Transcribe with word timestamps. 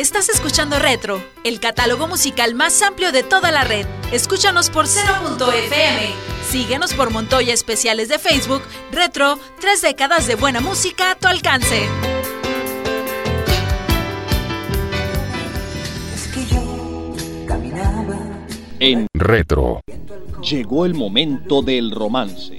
Estás 0.00 0.30
escuchando 0.30 0.78
Retro, 0.78 1.22
el 1.44 1.60
catálogo 1.60 2.08
musical 2.08 2.54
más 2.54 2.80
amplio 2.80 3.12
de 3.12 3.22
toda 3.22 3.52
la 3.52 3.64
red. 3.64 3.84
Escúchanos 4.12 4.70
por 4.70 4.86
0.fm. 4.86 6.14
Síguenos 6.42 6.94
por 6.94 7.10
Montoya 7.10 7.52
Especiales 7.52 8.08
de 8.08 8.18
Facebook. 8.18 8.62
Retro, 8.92 9.38
tres 9.60 9.82
décadas 9.82 10.26
de 10.26 10.36
buena 10.36 10.62
música 10.62 11.10
a 11.10 11.16
tu 11.16 11.28
alcance. 11.28 11.82
En 18.78 19.06
Retro. 19.12 19.82
Llegó 20.40 20.86
el 20.86 20.94
momento 20.94 21.60
del 21.60 21.90
romance, 21.90 22.58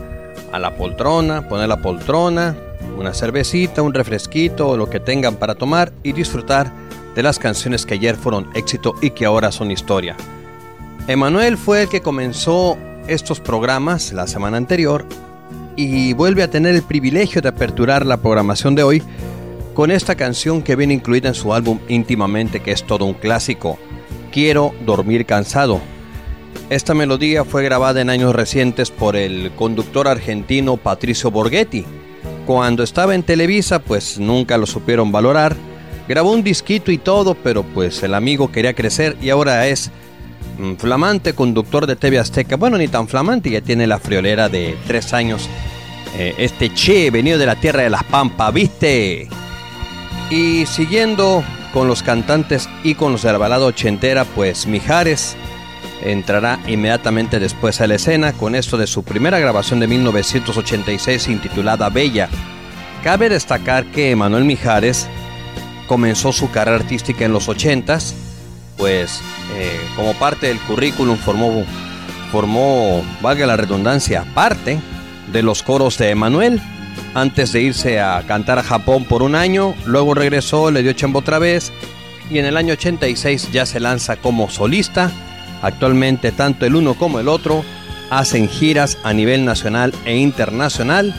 a 0.53 0.59
la 0.59 0.77
poltrona, 0.77 1.49
poner 1.49 1.69
la 1.69 1.81
poltrona, 1.81 2.55
una 2.99 3.15
cervecita, 3.15 3.81
un 3.81 3.95
refresquito 3.95 4.77
lo 4.77 4.91
que 4.91 5.01
tengan 5.01 5.37
para 5.37 5.55
tomar 5.55 5.95
y 6.03 6.13
disfrutar 6.13 6.71
de 7.15 7.23
las 7.23 7.39
canciones 7.39 7.87
que 7.87 7.95
ayer 7.95 8.17
fueron 8.17 8.51
éxito 8.53 8.95
y 9.01 9.09
que 9.09 9.25
ahora 9.25 9.53
son 9.53 9.71
historia. 9.71 10.17
Emanuel 11.09 11.57
fue 11.57 11.85
el 11.85 11.89
que 11.89 12.03
comenzó 12.03 12.77
estos 13.09 13.41
programas 13.41 14.13
la 14.13 14.27
semana 14.27 14.59
anterior 14.59 15.07
y 15.77 16.15
vuelve 16.15 16.43
a 16.43 16.51
tener 16.51 16.75
el 16.75 16.83
privilegio 16.83 17.43
de 17.43 17.51
aperturar 17.51 18.05
la 18.05 18.17
programación 18.17 18.75
de 18.75 18.83
hoy 18.83 19.03
con 19.75 19.91
esta 19.91 20.15
canción 20.15 20.63
que 20.63 20.75
viene 20.75 20.95
incluida 20.95 21.29
en 21.29 21.35
su 21.35 21.53
álbum 21.53 21.79
íntimamente 21.87 22.61
que 22.61 22.73
es 22.73 22.85
todo 22.85 23.05
un 23.05 23.15
clásico, 23.15 23.79
Quiero 24.33 24.75
dormir 24.85 25.25
cansado. 25.25 25.81
Esta 26.69 26.93
melodía 26.93 27.47
fue 27.47 27.63
grabada 27.63 28.03
en 28.03 28.11
años 28.11 28.35
recientes 28.35 28.91
por 28.91 29.17
el 29.17 29.51
conductor 29.53 30.09
argentino 30.09 30.77
Patricio 30.77 31.31
Borghetti. 31.31 31.87
Cuando 32.45 32.83
estaba 32.83 33.15
en 33.15 33.23
Televisa 33.23 33.79
pues 33.79 34.19
nunca 34.19 34.59
lo 34.59 34.67
supieron 34.67 35.11
valorar, 35.11 35.57
grabó 36.07 36.33
un 36.33 36.43
disquito 36.43 36.93
y 36.93 36.99
todo, 36.99 37.35
pero 37.35 37.63
pues 37.63 38.03
el 38.03 38.13
amigo 38.13 38.53
quería 38.53 38.75
crecer 38.75 39.17
y 39.23 39.31
ahora 39.31 39.69
es 39.69 39.91
flamante 40.79 41.35
conductor 41.35 41.87
de 41.87 41.97
TV 41.97 42.19
Azteca. 42.19 42.57
Bueno, 42.57 42.79
ni 42.79 42.89
tan 42.89 43.09
flamante, 43.09 43.51
ya 43.51 43.61
tiene 43.61 43.87
la 43.87 43.99
friolera 43.99 44.49
de 44.49 44.77
tres 44.87 45.13
años. 45.13 45.49
Eh, 46.19 46.35
este 46.39 46.73
Che, 46.73 47.11
venido 47.11 47.39
de 47.39 47.47
la 47.47 47.57
tierra 47.57 47.83
de 47.83 47.91
las 47.91 48.05
Pampas, 48.05 48.53
¿viste? 48.53 49.29
Y 50.31 50.67
siguiendo 50.67 51.45
con 51.73 51.89
los 51.89 52.03
cantantes 52.03 52.69
y 52.83 52.95
con 52.95 53.13
los 53.13 53.23
de 53.23 53.33
la 53.33 53.39
balada 53.39 53.67
ochentera, 53.67 54.25
pues 54.25 54.67
Mijares 54.67 55.37
entrará 56.03 56.59
inmediatamente 56.67 57.39
después 57.39 57.81
a 57.81 57.87
la 57.87 57.97
escena 57.97 58.33
con 58.33 58.55
esto 58.55 58.77
de 58.77 58.87
su 58.87 59.03
primera 59.03 59.39
grabación 59.39 59.81
de 59.81 59.87
1986 59.87 61.29
intitulada 61.29 61.91
Bella. 61.91 62.29
Cabe 63.05 63.29
destacar 63.29 63.85
que 63.87 64.17
Manuel 64.17 64.45
Mijares 64.45 65.07
comenzó 65.87 66.33
su 66.33 66.51
carrera 66.51 66.79
artística 66.79 67.25
en 67.25 67.33
los 67.33 67.49
ochentas 67.49 68.15
pues 68.77 69.21
eh, 69.55 69.81
como 69.97 70.15
parte 70.15 70.49
del 70.49 70.61
currículum 70.61 71.17
formó, 71.17 71.65
formó, 72.31 73.05
valga 73.21 73.47
la 73.47 73.57
redundancia, 73.57 74.25
parte 74.35 74.81
de 75.33 75.43
los 75.43 75.63
coros 75.63 75.99
de 75.99 76.11
Emanuel 76.11 76.61
antes 77.15 77.53
de 77.53 77.63
irse 77.63 77.99
a 77.99 78.23
cantar 78.27 78.59
a 78.59 78.63
Japón 78.63 79.05
por 79.05 79.23
un 79.23 79.35
año, 79.35 79.75
luego 79.87 80.15
regresó, 80.15 80.71
le 80.71 80.83
dio 80.83 80.93
chamba 80.93 81.21
otra 81.21 81.39
vez 81.39 81.73
y 82.31 82.39
en 82.39 82.45
el 82.45 82.57
año 82.57 82.75
86 82.75 83.51
ya 83.53 83.65
se 83.67 83.81
lanza 83.81 84.17
como 84.17 84.51
solista. 84.51 85.11
Actualmente 85.63 86.33
tanto 86.33 86.67
el 86.67 86.77
uno 86.77 86.95
como 86.95 87.19
el 87.19 87.29
otro 87.29 87.65
hacen 88.11 88.49
giras 88.49 88.99
a 89.03 89.13
nivel 89.13 89.45
nacional 89.45 89.95
e 90.05 90.17
internacional 90.17 91.15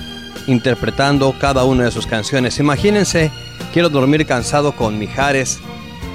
interpretando 0.46 1.34
cada 1.40 1.66
una 1.66 1.86
de 1.86 1.92
sus 1.92 2.08
canciones. 2.08 2.60
Imagínense, 2.60 3.32
quiero 3.74 3.90
dormir 3.90 4.26
cansado 4.26 4.74
con 4.74 5.00
Mijares 5.00 5.60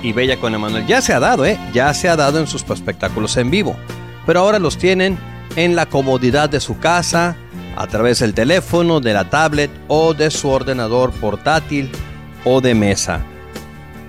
y 0.02 0.12
Bella 0.12 0.38
con 0.38 0.54
Emanuel. 0.54 0.86
Ya 0.86 1.00
se 1.00 1.12
ha 1.12 1.20
dado, 1.20 1.46
¿eh? 1.46 1.58
Ya 1.72 1.92
se 1.94 2.08
ha 2.08 2.16
dado 2.16 2.38
en 2.38 2.46
sus 2.46 2.64
espectáculos 2.68 3.36
en 3.36 3.50
vivo. 3.50 3.76
Pero 4.26 4.40
ahora 4.40 4.58
los 4.58 4.78
tienen 4.78 5.18
en 5.56 5.76
la 5.76 5.86
comodidad 5.86 6.50
de 6.50 6.60
su 6.60 6.78
casa, 6.78 7.36
a 7.76 7.86
través 7.86 8.18
del 8.20 8.34
teléfono, 8.34 9.00
de 9.00 9.14
la 9.14 9.30
tablet 9.30 9.70
o 9.88 10.14
de 10.14 10.30
su 10.30 10.48
ordenador 10.48 11.12
portátil 11.12 11.90
o 12.44 12.60
de 12.60 12.74
mesa. 12.74 13.20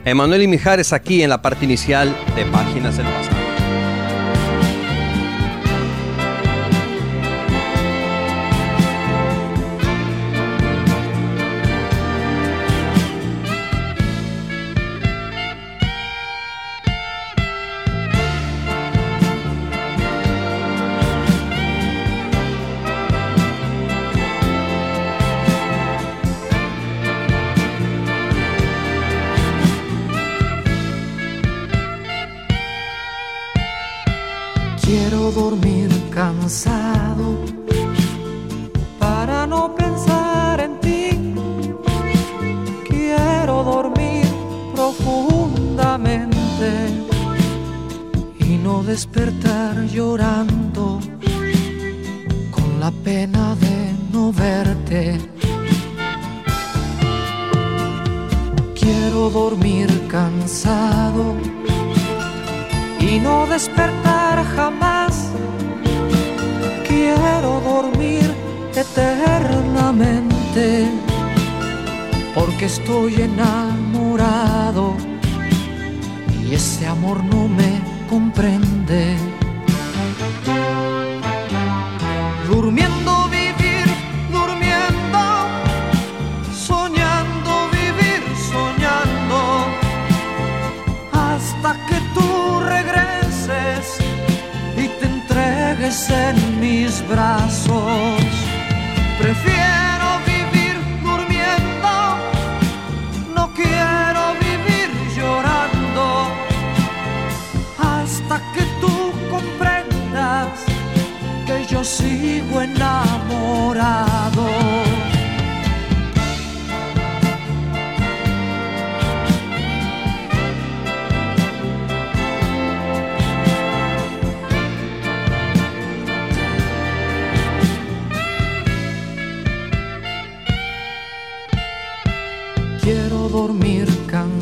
Emanuel 0.06 0.42
y 0.42 0.48
Mijares 0.48 0.92
aquí 0.92 1.24
en 1.24 1.30
la 1.30 1.42
parte 1.42 1.66
inicial 1.66 2.14
de 2.36 2.46
Páginas 2.46 2.98
del 2.98 3.06
Pasado. 3.06 3.43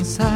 Cansado 0.01 0.30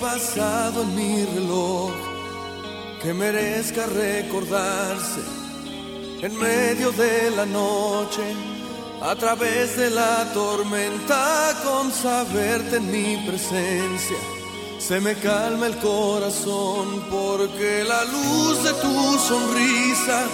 pasado 0.00 0.82
en 0.82 0.94
mi 0.94 1.24
reloj 1.24 1.92
que 3.02 3.12
merezca 3.12 3.86
recordarse 3.86 5.20
en 6.22 6.38
medio 6.38 6.92
de 6.92 7.30
la 7.32 7.44
noche, 7.44 8.22
a 9.00 9.16
través 9.16 9.76
de 9.76 9.90
la 9.90 10.32
tormenta, 10.32 11.52
con 11.64 11.90
saberte 11.90 12.76
en 12.76 12.90
mi 12.92 13.16
presencia. 13.26 14.16
Se 14.78 15.00
me 15.00 15.14
calma 15.16 15.66
el 15.66 15.76
corazón 15.78 17.04
porque 17.10 17.84
la 17.84 18.04
luz 18.04 18.62
de 18.62 18.72
tu 18.74 19.18
sonrisa 19.18 20.24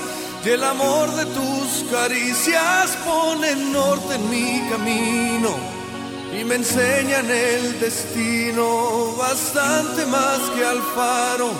y 0.44 0.48
el 0.50 0.62
amor 0.62 1.10
de 1.14 1.24
tus 1.24 1.90
caricias 1.90 2.96
ponen 3.06 3.72
norte 3.72 4.14
en 4.14 4.30
mi 4.30 4.68
camino 4.70 5.77
y 6.38 6.44
me 6.44 6.54
enseñan 6.54 7.28
el 7.28 7.80
destino 7.80 9.14
bastante 9.16 10.06
más 10.06 10.38
que 10.50 10.64
al 10.64 10.80
faro 10.94 11.50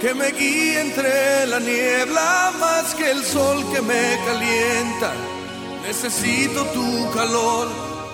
que 0.00 0.12
me 0.14 0.32
guía 0.32 0.80
entre 0.80 1.46
la 1.46 1.60
niebla 1.60 2.52
más 2.58 2.94
que 2.94 3.10
el 3.10 3.22
sol 3.24 3.64
que 3.72 3.80
me 3.80 4.18
calienta. 4.26 5.12
Necesito 5.86 6.64
tu 6.66 7.10
calor 7.14 7.68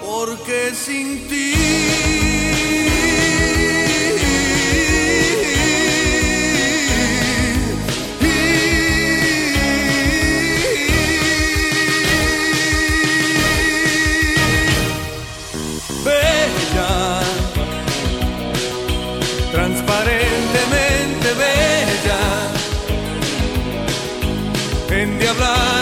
porque 0.04 0.74
sin 0.74 1.26
ti 1.28 2.11
blood 25.42 25.81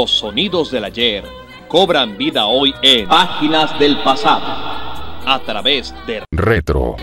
Los 0.00 0.12
sonidos 0.12 0.70
del 0.70 0.84
ayer 0.84 1.24
cobran 1.66 2.16
vida 2.16 2.46
hoy 2.46 2.72
en 2.82 3.08
Páginas 3.08 3.76
del 3.80 3.98
Pasado 4.04 4.46
a 5.26 5.40
través 5.44 5.92
de 6.06 6.22
Retro. 6.30 6.94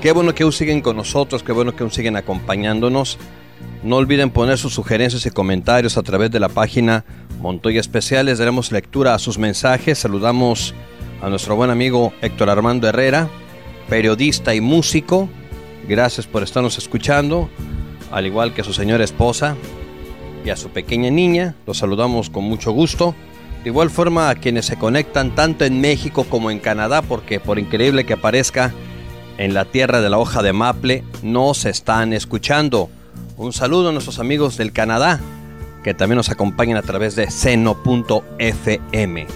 Qué 0.00 0.12
bueno 0.12 0.34
que 0.34 0.44
aún 0.44 0.52
siguen 0.52 0.80
con 0.80 0.96
nosotros, 0.96 1.42
qué 1.42 1.52
bueno 1.52 1.76
que 1.76 1.82
aún 1.82 1.92
siguen 1.92 2.16
acompañándonos. 2.16 3.18
No 3.82 3.96
olviden 3.96 4.30
poner 4.30 4.56
sus 4.56 4.72
sugerencias 4.72 5.26
y 5.26 5.30
comentarios 5.30 5.98
a 5.98 6.02
través 6.02 6.30
de 6.30 6.40
la 6.40 6.48
página 6.48 7.04
Montoya 7.38 7.80
Especiales. 7.80 8.38
Daremos 8.38 8.72
lectura 8.72 9.12
a 9.14 9.18
sus 9.18 9.36
mensajes. 9.36 9.98
Saludamos 9.98 10.74
a 11.20 11.28
nuestro 11.28 11.54
buen 11.54 11.68
amigo 11.68 12.14
Héctor 12.22 12.48
Armando 12.48 12.88
Herrera, 12.88 13.28
periodista 13.90 14.54
y 14.54 14.62
músico. 14.62 15.28
Gracias 15.86 16.26
por 16.26 16.42
estarnos 16.42 16.78
escuchando, 16.78 17.50
al 18.10 18.26
igual 18.26 18.54
que 18.54 18.62
a 18.62 18.64
su 18.64 18.72
señora 18.72 19.04
esposa 19.04 19.54
y 20.46 20.48
a 20.48 20.56
su 20.56 20.70
pequeña 20.70 21.10
niña. 21.10 21.56
Los 21.66 21.76
saludamos 21.76 22.30
con 22.30 22.44
mucho 22.44 22.72
gusto. 22.72 23.14
De 23.64 23.68
igual 23.68 23.90
forma 23.90 24.30
a 24.30 24.34
quienes 24.34 24.64
se 24.64 24.78
conectan 24.78 25.34
tanto 25.34 25.66
en 25.66 25.78
México 25.82 26.24
como 26.24 26.50
en 26.50 26.58
Canadá, 26.58 27.02
porque 27.02 27.38
por 27.38 27.58
increíble 27.58 28.06
que 28.06 28.16
parezca, 28.16 28.72
en 29.40 29.54
la 29.54 29.64
tierra 29.64 30.02
de 30.02 30.10
la 30.10 30.18
hoja 30.18 30.42
de 30.42 30.52
maple 30.52 31.02
nos 31.22 31.64
están 31.64 32.12
escuchando. 32.12 32.90
Un 33.38 33.54
saludo 33.54 33.88
a 33.88 33.92
nuestros 33.92 34.18
amigos 34.18 34.58
del 34.58 34.70
Canadá 34.70 35.18
que 35.82 35.94
también 35.94 36.18
nos 36.18 36.28
acompañan 36.28 36.76
a 36.76 36.82
través 36.82 37.16
de 37.16 37.30
seno.fm. 37.30 39.26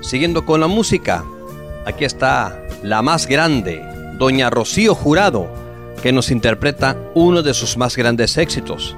Siguiendo 0.00 0.46
con 0.46 0.60
la 0.60 0.68
música, 0.68 1.24
aquí 1.84 2.04
está 2.04 2.62
la 2.84 3.02
más 3.02 3.26
grande, 3.26 3.82
doña 4.16 4.48
Rocío 4.48 4.94
Jurado, 4.94 5.48
que 6.04 6.12
nos 6.12 6.30
interpreta 6.30 6.96
uno 7.14 7.42
de 7.42 7.52
sus 7.52 7.76
más 7.76 7.96
grandes 7.96 8.38
éxitos. 8.38 8.94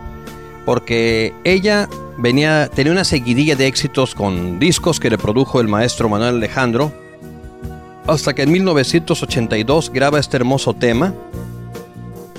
Porque 0.67 1.33
ella 1.43 1.89
venía, 2.19 2.69
tenía 2.69 2.93
una 2.93 3.05
seguidilla 3.05 3.57
de 3.57 3.67
éxitos 3.67 4.15
con 4.15 4.59
discos 4.59 5.01
que 5.01 5.09
le 5.09 5.17
produjo 5.17 5.59
el 5.63 5.69
maestro 5.69 6.11
Manuel 6.11 6.35
Alejandro 6.37 7.00
hasta 8.07 8.35
que 8.35 8.43
en 8.43 8.53
1982 8.53 9.91
graba 9.93 10.19
este 10.19 10.37
hermoso 10.37 10.75
tema 10.75 11.15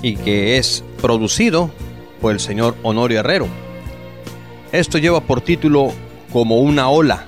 y 0.01 0.15
que 0.15 0.58
es 0.58 0.84
producido 1.01 1.72
por 2.20 2.34
el 2.34 2.39
señor 2.39 2.75
Honorio 2.84 3.20
Herrero. 3.20 3.48
Esto 4.72 4.98
lleva 4.98 5.22
por 5.22 5.41
título 5.41 5.91
Como 6.32 6.60
una 6.60 6.89
ola, 6.89 7.25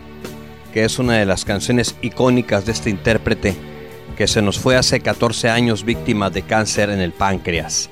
que 0.73 0.85
es 0.85 0.99
una 0.99 1.17
de 1.17 1.25
las 1.25 1.45
canciones 1.45 1.95
icónicas 2.01 2.65
de 2.65 2.71
este 2.71 2.89
intérprete 2.89 3.55
que 4.15 4.27
se 4.27 4.41
nos 4.41 4.59
fue 4.59 4.75
hace 4.75 4.99
14 4.99 5.49
años 5.49 5.83
víctima 5.83 6.29
de 6.29 6.43
cáncer 6.43 6.89
en 6.89 6.99
el 6.99 7.11
páncreas. 7.11 7.89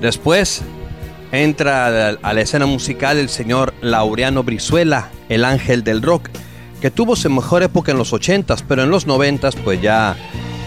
Después 0.00 0.62
entra 1.32 2.08
a 2.10 2.32
la 2.32 2.40
escena 2.40 2.66
musical 2.66 3.18
el 3.18 3.28
señor 3.28 3.74
Laureano 3.80 4.42
Brizuela, 4.42 5.10
el 5.28 5.44
ángel 5.44 5.84
del 5.84 6.02
rock, 6.02 6.28
que 6.84 6.90
tuvo 6.90 7.16
su 7.16 7.30
mejor 7.30 7.62
época 7.62 7.92
en 7.92 7.96
los 7.96 8.12
80s, 8.12 8.62
pero 8.68 8.82
en 8.82 8.90
los 8.90 9.08
90s 9.08 9.54
pues 9.64 9.80
ya 9.80 10.18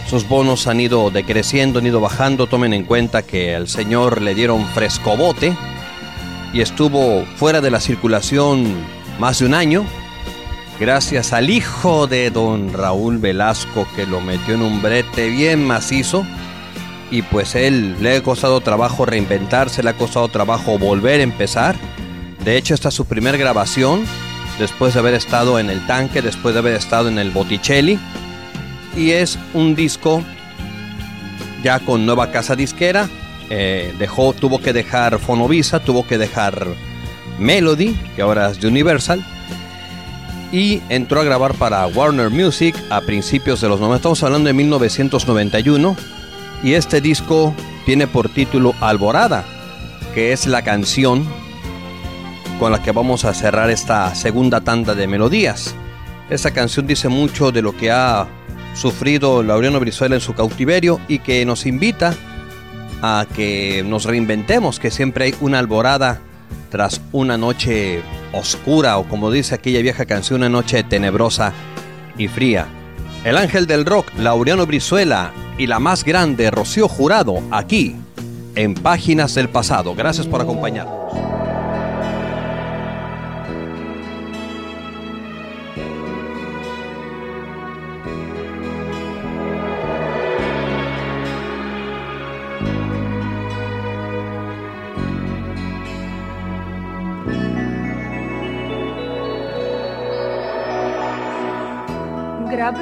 sus 0.09 0.27
bonos 0.27 0.65
han 0.65 0.79
ido 0.79 1.11
decreciendo, 1.11 1.77
han 1.77 1.85
ido 1.85 2.01
bajando. 2.01 2.47
Tomen 2.47 2.73
en 2.73 2.85
cuenta 2.85 3.21
que 3.21 3.53
al 3.53 3.67
señor 3.67 4.19
le 4.23 4.33
dieron 4.33 4.65
frescobote 4.65 5.55
y 6.53 6.61
estuvo 6.61 7.23
fuera 7.35 7.61
de 7.61 7.69
la 7.69 7.79
circulación 7.79 8.65
más 9.19 9.37
de 9.37 9.45
un 9.45 9.53
año. 9.53 9.85
Gracias 10.79 11.33
al 11.33 11.51
hijo 11.51 12.07
de 12.07 12.31
don 12.31 12.73
Raúl 12.73 13.19
Velasco 13.19 13.87
que 13.95 14.07
lo 14.07 14.19
metió 14.19 14.55
en 14.55 14.63
un 14.63 14.81
brete 14.81 15.29
bien 15.29 15.67
macizo. 15.67 16.25
Y 17.11 17.21
pues 17.21 17.53
él 17.53 17.95
le 18.01 18.15
ha 18.15 18.23
costado 18.23 18.59
trabajo 18.61 19.05
reinventarse, 19.05 19.83
le 19.83 19.91
ha 19.91 19.97
costado 19.97 20.29
trabajo 20.29 20.79
volver 20.79 21.19
a 21.19 21.23
empezar. 21.23 21.75
De 22.43 22.57
hecho, 22.57 22.73
esta 22.73 22.89
es 22.89 22.95
su 22.95 23.05
primer 23.05 23.37
grabación 23.37 24.01
después 24.59 24.93
de 24.93 24.99
haber 24.99 25.13
estado 25.13 25.59
en 25.59 25.69
el 25.69 25.85
tanque, 25.85 26.21
después 26.21 26.53
de 26.53 26.59
haber 26.59 26.75
estado 26.75 27.09
en 27.09 27.19
el 27.19 27.31
Botticelli. 27.31 27.99
Y 28.95 29.11
es 29.11 29.37
un 29.53 29.75
disco 29.75 30.23
ya 31.63 31.79
con 31.79 32.05
nueva 32.05 32.31
casa 32.31 32.55
disquera. 32.55 33.09
Eh, 33.49 33.93
dejó, 33.97 34.33
tuvo 34.33 34.59
que 34.59 34.73
dejar 34.73 35.19
Fonovisa, 35.19 35.79
tuvo 35.79 36.05
que 36.05 36.17
dejar 36.17 36.67
Melody, 37.39 37.95
que 38.15 38.21
ahora 38.21 38.49
es 38.49 38.63
Universal. 38.63 39.23
Y 40.51 40.81
entró 40.89 41.21
a 41.21 41.23
grabar 41.23 41.53
para 41.53 41.85
Warner 41.87 42.29
Music 42.29 42.75
a 42.89 43.01
principios 43.01 43.61
de 43.61 43.69
los 43.69 43.79
90. 43.79 43.97
Estamos 43.97 44.23
hablando 44.23 44.47
de 44.47 44.53
1991. 44.53 45.95
Y 46.63 46.73
este 46.73 47.01
disco 47.01 47.53
tiene 47.85 48.07
por 48.07 48.29
título 48.29 48.73
Alborada, 48.81 49.43
que 50.15 50.31
es 50.31 50.47
la 50.47 50.63
canción 50.63 51.27
con 52.59 52.71
la 52.71 52.81
que 52.81 52.91
vamos 52.91 53.25
a 53.25 53.33
cerrar 53.33 53.69
esta 53.69 54.13
segunda 54.15 54.61
tanda 54.61 54.95
de 54.95 55.07
melodías. 55.07 55.75
Esta 56.29 56.51
canción 56.51 56.87
dice 56.87 57.07
mucho 57.09 57.51
de 57.51 57.61
lo 57.61 57.75
que 57.75 57.91
ha 57.91 58.27
sufrido 58.73 59.43
Laureano 59.43 59.79
Brizuela 59.79 60.15
en 60.15 60.21
su 60.21 60.33
cautiverio 60.33 60.99
y 61.07 61.19
que 61.19 61.45
nos 61.45 61.65
invita 61.65 62.13
a 63.01 63.25
que 63.35 63.83
nos 63.85 64.05
reinventemos, 64.05 64.79
que 64.79 64.91
siempre 64.91 65.25
hay 65.25 65.35
una 65.39 65.59
alborada 65.59 66.19
tras 66.69 67.01
una 67.11 67.37
noche 67.37 68.01
oscura 68.33 68.97
o 68.97 69.07
como 69.07 69.31
dice 69.31 69.55
aquella 69.55 69.81
vieja 69.81 70.05
canción, 70.05 70.41
una 70.41 70.49
noche 70.49 70.83
tenebrosa 70.83 71.53
y 72.17 72.27
fría. 72.27 72.67
El 73.23 73.37
ángel 73.37 73.67
del 73.67 73.85
rock, 73.85 74.07
Laureano 74.17 74.65
Brizuela 74.65 75.31
y 75.57 75.67
la 75.67 75.79
más 75.79 76.03
grande, 76.03 76.51
Rocío 76.51 76.87
Jurado, 76.87 77.41
aquí, 77.51 77.95
en 78.55 78.73
Páginas 78.73 79.35
del 79.35 79.49
Pasado. 79.49 79.95
Gracias 79.95 80.27
por 80.27 80.41
acompañarnos. 80.41 81.36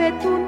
Grabé 0.05 0.19
tu 0.21 0.44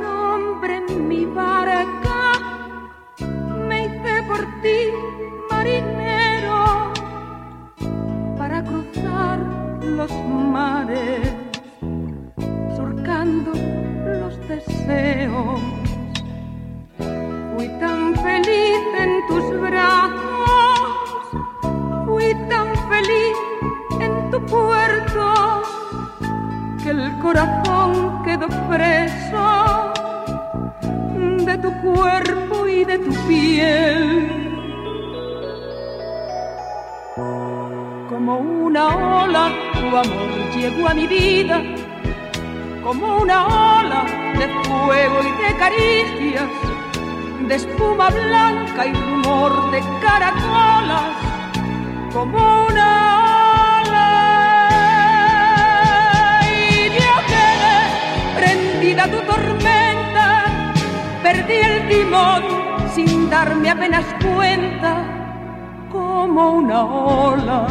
como 66.38 66.51
una 66.51 66.86
ola, 66.86 67.67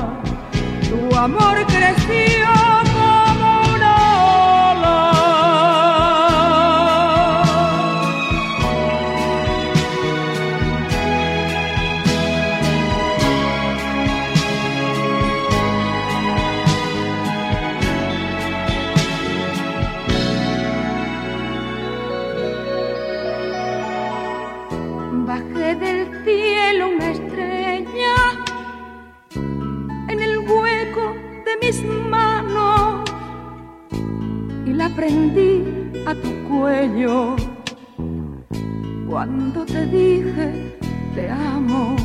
tu 0.89 1.17
amor 1.17 1.65
creció. 1.67 2.86
Cuando 39.09 39.65
te 39.65 39.87
dije 39.87 40.77
te 41.15 41.31
amo. 41.31 41.97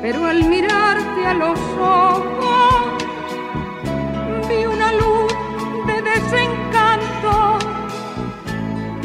Pero 0.00 0.24
al 0.24 0.44
mirarte 0.44 1.26
a 1.26 1.34
los 1.34 1.58
ojos 1.78 3.04
vi 4.48 4.64
una 4.64 4.92
luz 4.92 5.32
de 5.86 5.96
desencanto. 6.10 7.58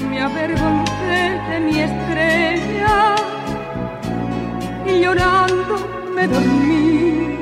Me 0.10 0.22
avergoncé 0.22 1.42
de 1.50 1.60
mi 1.60 1.80
estrella 1.80 3.16
y 4.86 5.02
llorando 5.02 5.76
me 6.16 6.28
dormí. 6.28 7.38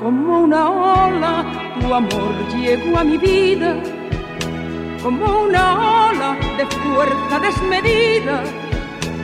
Como 0.00 0.40
una 0.40 0.70
ola, 0.70 1.67
tu 1.88 1.94
amor 1.94 2.34
llegó 2.54 2.98
a 2.98 3.04
mi 3.04 3.16
vida, 3.16 3.74
como 5.02 5.44
una 5.44 6.08
ola 6.08 6.36
de 6.58 6.66
fuerza 6.66 7.38
desmedida. 7.40 8.42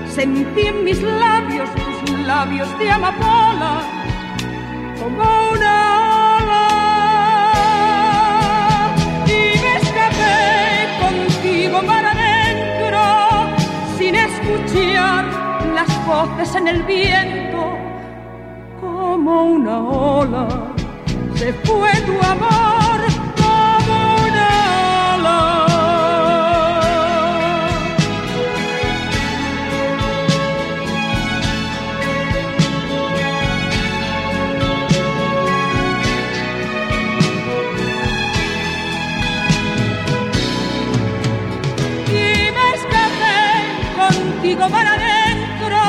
Sentí 0.06 0.68
en 0.68 0.84
mis 0.84 1.02
labios 1.02 1.68
tus 2.06 2.18
labios 2.20 2.68
de 2.78 2.90
amapola, 2.90 3.82
como 4.98 5.24
una 5.52 5.74
ola. 6.36 6.64
Y 9.26 9.40
me 9.62 9.76
escapé 9.82 10.88
contigo 11.02 11.82
para 11.86 12.12
adentro, 12.12 13.02
sin 13.98 14.14
escuchar 14.14 15.24
las 15.74 16.06
voces 16.06 16.54
en 16.54 16.68
el 16.68 16.82
viento, 16.84 17.76
como 18.80 19.44
una 19.44 19.80
ola 19.80 20.73
se 21.36 21.52
fue 21.64 21.90
tu 22.02 22.12
amor 22.26 23.00
como 23.36 23.96
una 24.24 24.50
ola. 25.14 25.40
Y 42.08 42.52
me 42.56 42.66
escapé 42.74 43.40
contigo 43.96 44.68
para 44.68 44.94
adentro 44.94 45.80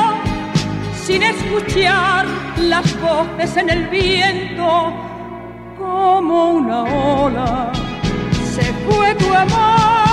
sin 1.04 1.22
escuchar 1.22 2.26
las 2.58 3.00
voces 3.00 3.56
en 3.56 3.70
el 3.70 3.86
viento 3.88 5.05
como 5.96 6.50
una 6.50 6.82
ola, 6.82 7.72
se 8.54 8.64
fue 8.84 9.14
tu 9.14 9.32
amor. 9.32 10.05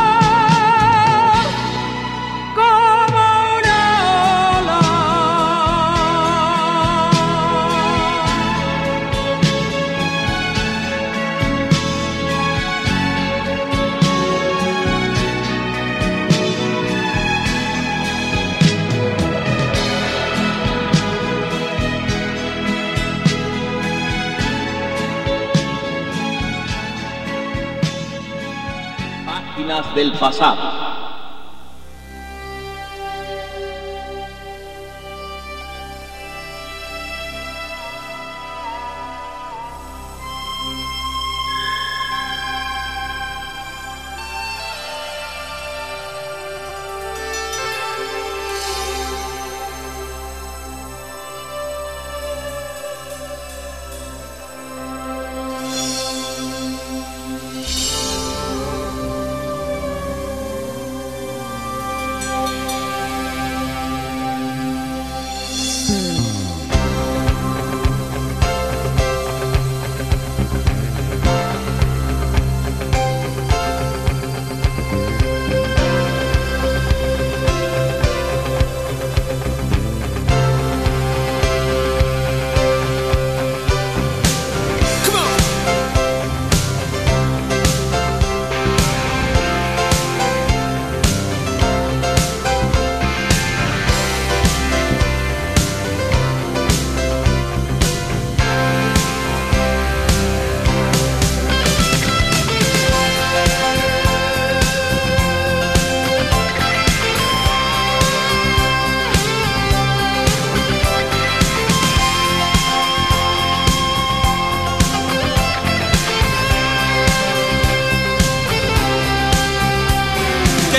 Del 29.94 30.12
pasado. 30.14 30.83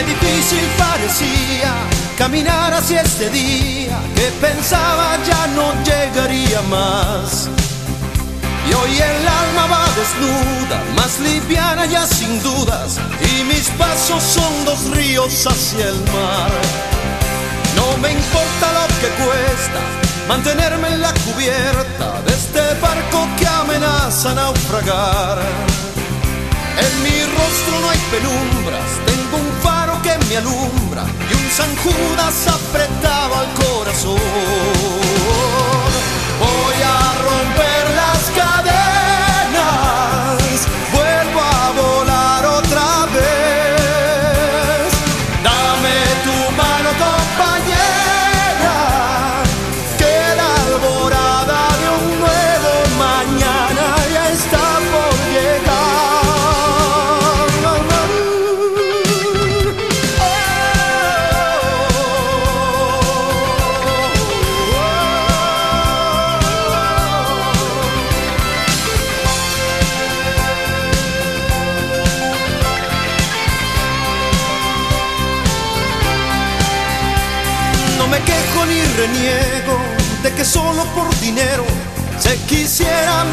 Difícil 0.06 0.64
parecía 0.78 1.72
caminar 2.18 2.72
hacia 2.74 3.02
este 3.02 3.30
día 3.30 3.98
que 4.14 4.28
pensaba 4.40 5.16
ya 5.26 5.46
no 5.48 5.72
llegaría 5.84 6.60
más. 6.62 7.48
Y 8.68 8.72
hoy 8.72 8.96
el 8.96 9.28
alma 9.28 9.66
va 9.66 9.84
desnuda, 9.94 10.82
más 10.96 11.18
liviana 11.20 11.84
ya 11.86 12.06
sin 12.06 12.42
dudas, 12.42 12.98
y 13.20 13.44
mis 13.44 13.68
pasos 13.70 14.22
son 14.22 14.64
dos 14.64 14.90
ríos 14.96 15.46
hacia 15.46 15.88
el 15.88 16.00
mar. 16.12 16.50
No 17.76 17.98
me 17.98 18.10
importa 18.12 18.66
lo 18.72 18.86
que 19.00 19.08
cuesta 19.22 19.80
mantenerme 20.28 20.88
en 20.88 21.02
la 21.02 21.12
cubierta 21.12 22.22
de 22.26 22.32
este 22.32 22.62
barco 22.80 23.28
que 23.38 23.46
amenaza 23.46 24.34
naufragar. 24.34 25.38
En 26.78 27.02
mi 27.02 27.20
rostro 27.36 27.80
no 27.80 27.90
hay 27.90 27.98
penumbras, 28.10 28.90
me 30.28 30.36
alumbra 30.36 31.04
y 31.30 31.34
un 31.34 31.50
San 31.50 31.74
Judas 31.76 32.48
apretado 32.48 33.34
al 33.34 33.54
corazón. 33.54 34.18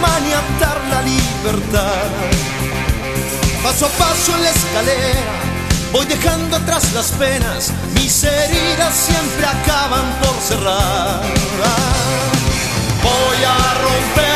Maniatar 0.01 0.77
la 0.89 1.01
libertad. 1.01 2.09
Paso 3.63 3.85
a 3.85 3.89
paso 3.89 4.35
en 4.35 4.43
la 4.43 4.49
escalera 4.49 5.51
voy 5.91 6.05
dejando 6.05 6.57
atrás 6.57 6.93
las 6.93 7.11
penas, 7.11 7.71
mis 7.93 8.23
heridas 8.23 8.95
siempre 8.95 9.45
acaban 9.45 10.05
por 10.21 10.35
cerrar. 10.41 11.21
Voy 13.03 13.43
a 13.43 13.73
romper 13.83 14.30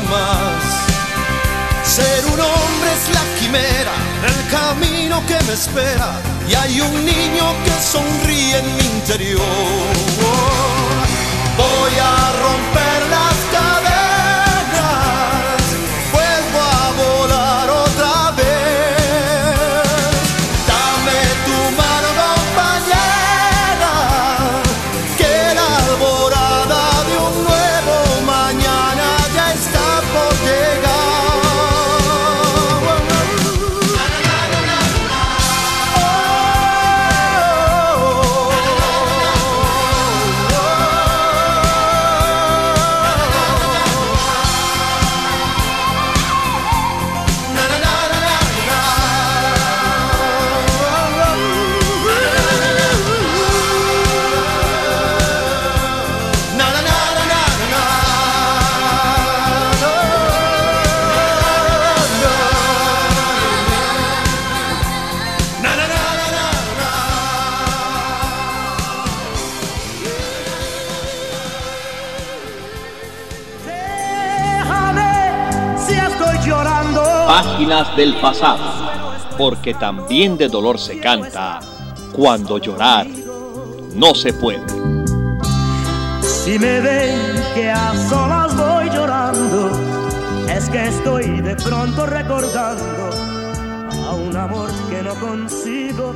más. 0.00 0.64
Ser 1.84 2.24
un 2.26 2.40
hombre 2.40 2.90
es 2.96 3.14
la 3.14 3.24
quimera, 3.38 3.94
el 4.26 4.50
camino 4.50 5.22
que 5.26 5.38
me 5.44 5.52
espera 5.52 6.20
y 6.48 6.54
hay 6.54 6.80
un 6.80 7.04
niño 7.04 7.44
que 7.64 7.72
sonríe 7.80 8.58
en 8.58 8.76
mi 8.76 8.84
interior. 8.96 9.40
Voy 11.56 11.94
a 12.00 12.32
romper 12.44 13.02
del 77.96 78.14
pasado, 78.16 78.62
porque 79.36 79.74
también 79.74 80.36
de 80.36 80.48
dolor 80.48 80.78
se 80.78 80.98
canta 80.98 81.60
cuando 82.12 82.58
llorar 82.58 83.06
no 83.94 84.14
se 84.14 84.32
puede. 84.32 84.64
Si 86.22 86.58
me 86.58 86.80
ven 86.80 87.18
que 87.54 87.70
a 87.70 87.92
solas 88.08 88.56
voy 88.56 88.90
llorando, 88.90 89.70
es 90.54 90.68
que 90.70 90.88
estoy 90.88 91.40
de 91.40 91.54
pronto 91.56 92.06
recordando 92.06 93.10
a 94.08 94.14
un 94.14 94.36
amor 94.36 94.70
que 94.90 95.02
no 95.02 95.14
consigo 95.14 96.14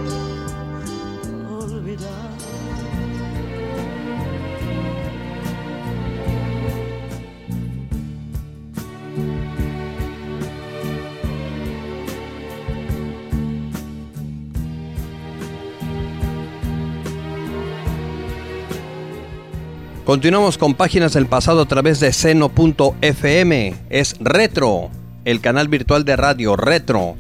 Continuamos 20.07 20.57
con 20.57 20.73
páginas 20.75 21.13
del 21.15 21.27
pasado 21.27 21.63
a 21.63 21.67
través 21.67 21.99
de 21.99 22.13
seno.fm. 22.13 23.75
Es 23.91 24.15
Retro, 24.21 24.89
el 25.25 25.41
canal 25.41 25.67
virtual 25.67 26.05
de 26.05 26.15
radio 26.15 26.55
Retro. 26.55 27.17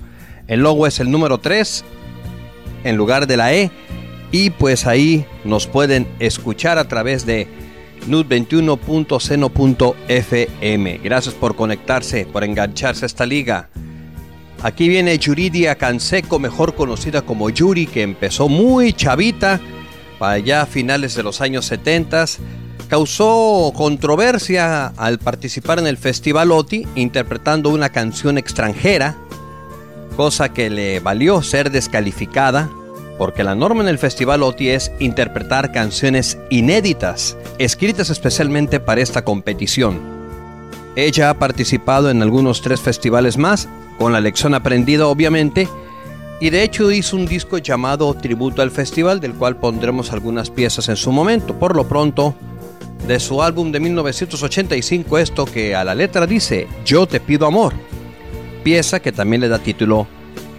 El 0.46 0.60
logo 0.60 0.86
es 0.86 1.00
el 1.00 1.10
número 1.10 1.38
3 1.38 1.84
en 2.84 2.96
lugar 2.96 3.26
de 3.26 3.36
la 3.36 3.52
E. 3.52 3.72
Y 4.30 4.50
pues 4.50 4.86
ahí 4.86 5.26
nos 5.44 5.66
pueden 5.66 6.06
escuchar 6.20 6.78
a 6.78 6.86
través 6.86 7.26
de 7.26 7.48
nud21.seno.fm. 8.06 11.00
Gracias 11.02 11.34
por 11.34 11.56
conectarse, 11.56 12.24
por 12.24 12.44
engancharse 12.44 13.04
a 13.04 13.06
esta 13.06 13.26
liga. 13.26 13.68
Aquí 14.62 14.88
viene 14.88 15.18
Yuridia 15.18 15.74
Canseco, 15.74 16.38
mejor 16.38 16.76
conocida 16.76 17.22
como 17.22 17.50
Yuri, 17.50 17.88
que 17.88 18.02
empezó 18.02 18.48
muy 18.48 18.92
chavita, 18.92 19.60
para 20.20 20.34
allá 20.34 20.62
a 20.62 20.66
finales 20.66 21.16
de 21.16 21.24
los 21.24 21.40
años 21.40 21.64
70. 21.64 22.26
Causó 22.88 23.72
controversia 23.74 24.86
al 24.96 25.18
participar 25.18 25.78
en 25.78 25.86
el 25.86 25.96
Festival 25.96 26.52
OTI 26.52 26.86
interpretando 26.94 27.70
una 27.70 27.88
canción 27.88 28.38
extranjera 28.38 29.16
cosa 30.16 30.48
que 30.48 30.70
le 30.70 30.98
valió 31.00 31.42
ser 31.42 31.70
descalificada 31.70 32.70
porque 33.18 33.44
la 33.44 33.54
norma 33.54 33.82
en 33.82 33.88
el 33.88 33.98
Festival 33.98 34.42
OTI 34.42 34.70
es 34.70 34.92
interpretar 34.98 35.72
canciones 35.72 36.38
inéditas, 36.50 37.36
escritas 37.58 38.10
especialmente 38.10 38.80
para 38.80 39.00
esta 39.00 39.24
competición. 39.24 40.00
Ella 40.96 41.30
ha 41.30 41.38
participado 41.38 42.10
en 42.10 42.22
algunos 42.22 42.60
tres 42.62 42.80
festivales 42.80 43.38
más, 43.38 43.68
con 43.98 44.12
la 44.12 44.20
lección 44.20 44.54
aprendida 44.54 45.06
obviamente, 45.06 45.68
y 46.40 46.50
de 46.50 46.62
hecho 46.62 46.90
hizo 46.90 47.16
un 47.16 47.26
disco 47.26 47.56
llamado 47.58 48.12
Tributo 48.14 48.60
al 48.60 48.70
Festival, 48.70 49.20
del 49.20 49.34
cual 49.34 49.56
pondremos 49.56 50.12
algunas 50.12 50.50
piezas 50.50 50.90
en 50.90 50.96
su 50.96 51.10
momento. 51.10 51.54
Por 51.58 51.74
lo 51.74 51.88
pronto, 51.88 52.34
de 53.06 53.20
su 53.20 53.42
álbum 53.42 53.70
de 53.70 53.80
1985, 53.80 55.18
esto 55.18 55.44
que 55.44 55.74
a 55.74 55.84
la 55.84 55.94
letra 55.94 56.26
dice 56.26 56.66
Yo 56.84 57.06
te 57.06 57.20
pido 57.20 57.46
amor, 57.46 57.74
pieza 58.64 59.00
que 59.00 59.12
también 59.12 59.40
le 59.40 59.48
da 59.48 59.58
título 59.58 60.06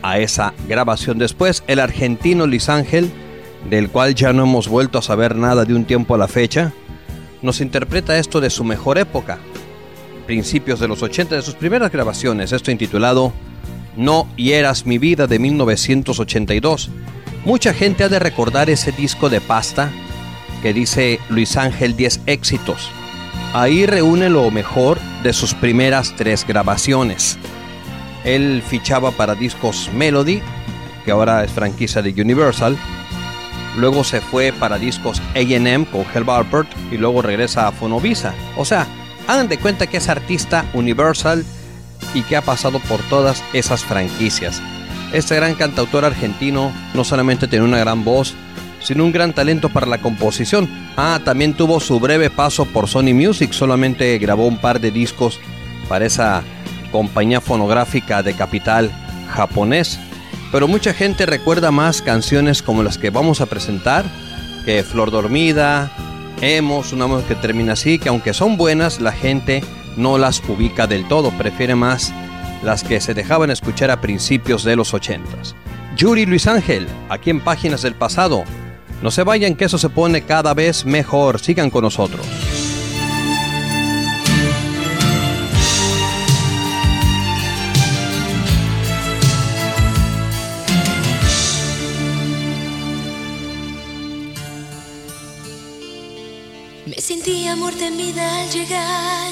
a 0.01 0.19
esa 0.19 0.53
grabación. 0.67 1.17
Después, 1.17 1.63
el 1.67 1.79
argentino 1.79 2.47
Luis 2.47 2.69
Ángel, 2.69 3.11
del 3.69 3.89
cual 3.89 4.15
ya 4.15 4.31
no 4.31 4.43
hemos 4.43 4.67
vuelto 4.67 4.97
a 4.97 5.01
saber 5.01 5.35
nada 5.35 5.65
de 5.65 5.73
un 5.73 5.85
tiempo 5.85 6.15
a 6.15 6.17
la 6.17 6.27
fecha, 6.27 6.71
nos 7.41 7.61
interpreta 7.61 8.17
esto 8.17 8.39
de 8.39 8.49
su 8.49 8.63
mejor 8.63 8.97
época, 8.97 9.39
principios 10.25 10.79
de 10.79 10.87
los 10.87 11.03
80 11.03 11.35
de 11.35 11.41
sus 11.41 11.55
primeras 11.55 11.91
grabaciones, 11.91 12.51
esto 12.51 12.71
intitulado 12.71 13.33
No 13.95 14.27
hieras 14.37 14.85
mi 14.85 14.97
vida 14.97 15.27
de 15.27 15.39
1982. 15.39 16.89
Mucha 17.45 17.73
gente 17.73 18.03
ha 18.03 18.09
de 18.09 18.19
recordar 18.19 18.69
ese 18.69 18.91
disco 18.91 19.29
de 19.29 19.41
pasta 19.41 19.91
que 20.61 20.73
dice 20.73 21.19
Luis 21.29 21.57
Ángel 21.57 21.95
10 21.95 22.21
éxitos. 22.25 22.89
Ahí 23.53 23.85
reúne 23.85 24.29
lo 24.29 24.49
mejor 24.51 24.99
de 25.23 25.33
sus 25.33 25.53
primeras 25.53 26.13
tres 26.15 26.45
grabaciones. 26.45 27.37
Él 28.23 28.61
fichaba 28.67 29.11
para 29.11 29.35
discos 29.35 29.89
Melody, 29.93 30.41
que 31.05 31.11
ahora 31.11 31.43
es 31.43 31.51
franquicia 31.51 32.01
de 32.01 32.21
Universal. 32.21 32.77
Luego 33.77 34.03
se 34.03 34.21
fue 34.21 34.51
para 34.51 34.77
discos 34.77 35.21
AM 35.35 35.85
con 35.85 36.05
Hell 36.13 36.29
Alpert 36.29 36.67
y 36.91 36.97
luego 36.97 37.21
regresa 37.21 37.67
a 37.67 37.71
Fonovisa. 37.71 38.33
O 38.57 38.65
sea, 38.65 38.87
hagan 39.27 39.47
de 39.47 39.57
cuenta 39.57 39.87
que 39.87 39.97
es 39.97 40.09
artista 40.09 40.65
Universal 40.73 41.45
y 42.13 42.23
que 42.23 42.35
ha 42.35 42.41
pasado 42.41 42.79
por 42.79 42.99
todas 43.03 43.43
esas 43.53 43.83
franquicias. 43.83 44.61
Este 45.13 45.35
gran 45.35 45.55
cantautor 45.55 46.03
argentino 46.03 46.71
no 46.93 47.03
solamente 47.03 47.47
tiene 47.47 47.65
una 47.65 47.77
gran 47.77 48.03
voz, 48.03 48.35
sino 48.79 49.03
un 49.03 49.11
gran 49.11 49.33
talento 49.33 49.69
para 49.69 49.87
la 49.87 49.99
composición. 49.99 50.69
Ah, 50.95 51.19
también 51.23 51.53
tuvo 51.53 51.79
su 51.79 51.99
breve 51.99 52.29
paso 52.29 52.65
por 52.65 52.87
Sony 52.87 53.13
Music, 53.13 53.51
solamente 53.51 54.17
grabó 54.17 54.47
un 54.47 54.57
par 54.57 54.79
de 54.79 54.91
discos 54.91 55.39
para 55.89 56.05
esa 56.05 56.43
compañía 56.91 57.41
fonográfica 57.41 58.23
de 58.23 58.33
capital 58.33 58.91
japonés. 59.29 59.99
Pero 60.51 60.67
mucha 60.67 60.93
gente 60.93 61.25
recuerda 61.25 61.71
más 61.71 62.01
canciones 62.01 62.61
como 62.61 62.83
las 62.83 62.97
que 62.97 63.09
vamos 63.09 63.41
a 63.41 63.47
presentar, 63.47 64.05
que 64.65 64.83
Flor 64.83 65.11
Dormida, 65.11 65.91
Hemos, 66.41 66.93
una 66.93 67.05
voz 67.05 67.23
que 67.23 67.33
termina 67.33 67.73
así, 67.73 67.97
que 67.97 68.09
aunque 68.09 68.33
son 68.33 68.57
buenas, 68.57 69.01
la 69.01 69.11
gente 69.11 69.63
no 69.95 70.19
las 70.19 70.41
ubica 70.47 70.85
del 70.85 71.07
todo, 71.07 71.31
prefiere 71.31 71.73
más 71.73 72.13
las 72.63 72.83
que 72.83 73.01
se 73.01 73.15
dejaban 73.15 73.49
escuchar 73.49 73.89
a 73.89 74.01
principios 74.01 74.63
de 74.63 74.75
los 74.75 74.93
ochentas. 74.93 75.55
Yuri 75.95 76.27
Luis 76.27 76.45
Ángel, 76.45 76.87
aquí 77.09 77.31
en 77.31 77.39
Páginas 77.39 77.81
del 77.81 77.95
Pasado. 77.95 78.43
No 79.01 79.11
se 79.11 79.23
vayan 79.23 79.55
que 79.55 79.65
eso 79.65 79.77
se 79.77 79.89
pone 79.89 80.23
cada 80.23 80.53
vez 80.53 80.85
mejor, 80.85 81.39
sigan 81.39 81.69
con 81.69 81.83
nosotros. 81.83 82.25
Sentí 96.97 97.47
amor 97.47 97.73
de 97.75 97.89
vida 97.91 98.41
al 98.41 98.49
llegar 98.49 99.31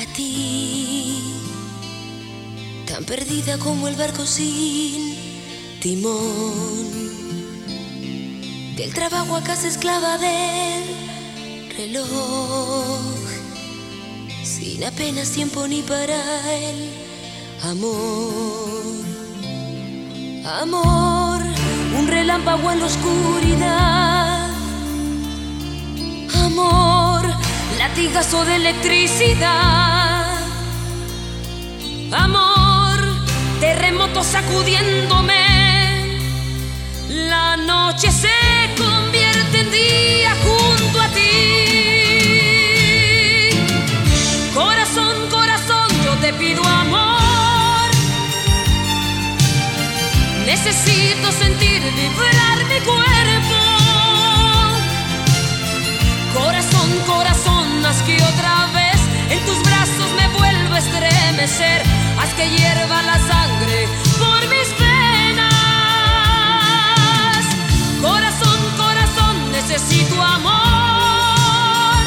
a 0.00 0.12
ti, 0.16 1.22
tan 2.84 3.04
perdida 3.04 3.58
como 3.58 3.86
el 3.86 3.94
barco 3.94 4.26
sin 4.26 5.14
timón. 5.80 7.21
Del 8.82 8.92
trabajo 8.92 9.36
a 9.36 9.42
casa 9.44 9.68
esclava 9.68 10.18
del 10.18 11.70
reloj, 11.76 12.08
sin 14.42 14.82
apenas 14.82 15.30
tiempo 15.30 15.68
ni 15.68 15.82
para 15.82 16.18
el 16.52 16.90
amor. 17.62 18.82
Amor, 20.60 21.42
un 21.96 22.08
relámpago 22.08 22.72
en 22.72 22.80
la 22.80 22.86
oscuridad. 22.86 24.50
Amor 26.44 27.22
latigazo 27.78 28.44
de 28.44 28.56
electricidad. 28.56 30.40
Amor, 32.10 32.98
terremoto 33.60 34.24
sacudiéndome. 34.24 35.51
La 37.12 37.56
noche 37.56 38.10
se 38.10 38.28
convierte 38.78 39.60
en 39.60 39.70
día 39.70 40.34
junto 40.44 41.00
a 41.00 41.08
ti. 41.08 41.20
Corazón, 44.54 45.28
corazón, 45.30 45.88
yo 46.04 46.14
te 46.16 46.32
pido 46.32 46.64
amor. 46.64 47.90
Necesito 50.46 51.30
sentir 51.32 51.82
vibrar 51.82 52.64
mi 52.70 52.80
cuerpo. 52.80 53.58
Corazón, 56.34 56.90
corazón 57.06 57.42
que 58.06 58.16
otra 58.16 58.68
vez 58.72 59.00
en 59.28 59.44
tus 59.44 59.62
brazos 59.62 60.10
me 60.16 60.28
vuelvo 60.38 60.74
a 60.74 60.78
estremecer. 60.78 61.82
Haz 62.18 62.32
que 62.34 62.48
hierva 62.48 63.02
la 63.02 63.18
sangre 63.18 64.01
necesito 69.72 70.20
amor. 70.20 72.02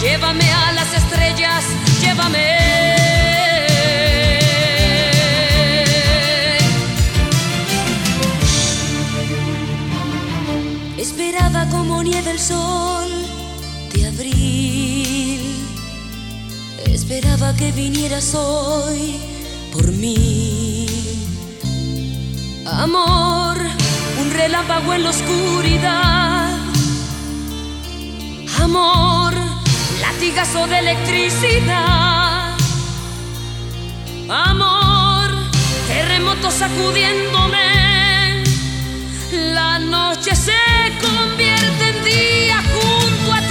Llévame 0.00 0.48
a 0.52 0.72
las 0.72 0.92
estrellas, 0.94 1.64
llévame. 2.00 2.62
Esperaba 10.98 11.68
como 11.68 12.02
nieve 12.02 12.30
el 12.30 12.38
sol 12.38 12.82
Esperaba 16.86 17.54
que 17.54 17.72
vinieras 17.72 18.34
hoy 18.34 19.16
por 19.72 19.90
mí. 19.92 20.86
Amor, 22.64 23.58
relámpago 24.32 24.94
en 24.94 25.04
la 25.04 25.10
oscuridad. 25.10 26.58
Amor, 28.60 29.34
latigazo 30.00 30.66
de 30.66 30.78
electricidad. 30.78 32.56
Amor, 34.28 35.30
terremoto 35.88 36.50
sacudiéndome. 36.50 38.42
La 39.54 39.78
noche 39.78 40.34
se 40.34 40.52
convierte 41.00 41.88
en 41.88 42.04
día 42.04 42.62
junto 42.72 43.32
a 43.32 43.42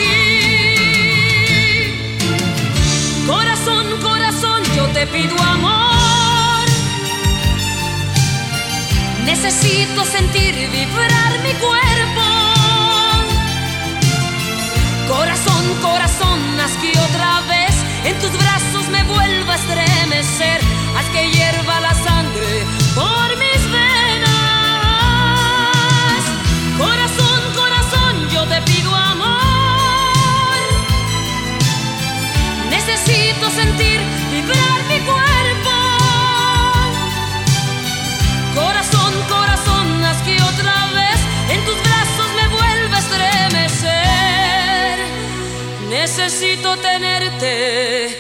Corazón, 3.27 3.85
corazón, 4.01 4.63
yo 4.75 4.87
te 4.87 5.05
pido 5.07 5.37
amor. 5.39 6.00
Necesito 9.25 10.03
sentir 10.05 10.53
vibrar 10.69 11.39
mi 11.43 11.53
cuerpo. 11.53 12.21
Corazón, 15.07 15.63
corazón, 15.81 16.39
haz 16.59 16.71
que 16.81 16.91
otra 16.97 17.41
vez 17.41 17.75
en 18.05 18.17
tus 18.19 18.31
brazos 18.31 18.87
me 18.89 19.03
vuelva 19.03 19.53
a 19.53 19.57
estremecer. 19.57 20.61
Haz 20.97 21.05
que 21.13 21.29
hierva 21.29 21.79
la 21.81 21.93
sangre 21.93 22.65
por 22.95 23.37
mis 23.37 23.71
venas. 23.71 24.31
Corazón, 26.77 27.41
corazón, 27.55 28.29
yo 28.33 28.43
te 28.45 28.61
pido 28.63 28.95
amor. 28.95 30.57
Necesito 32.69 33.49
sentir 33.51 33.99
vibrar 34.31 34.83
mi 34.89 34.99
cuerpo. 35.05 35.40
Necesito 46.13 46.75
tenerte 46.75 48.17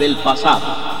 del 0.00 0.16
pasado. 0.16 0.99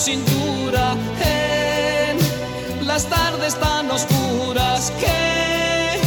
cintura 0.00 0.94
en 1.20 2.86
las 2.86 3.04
tardes 3.04 3.54
tan 3.60 3.90
oscuras 3.90 4.90
que 4.98 6.00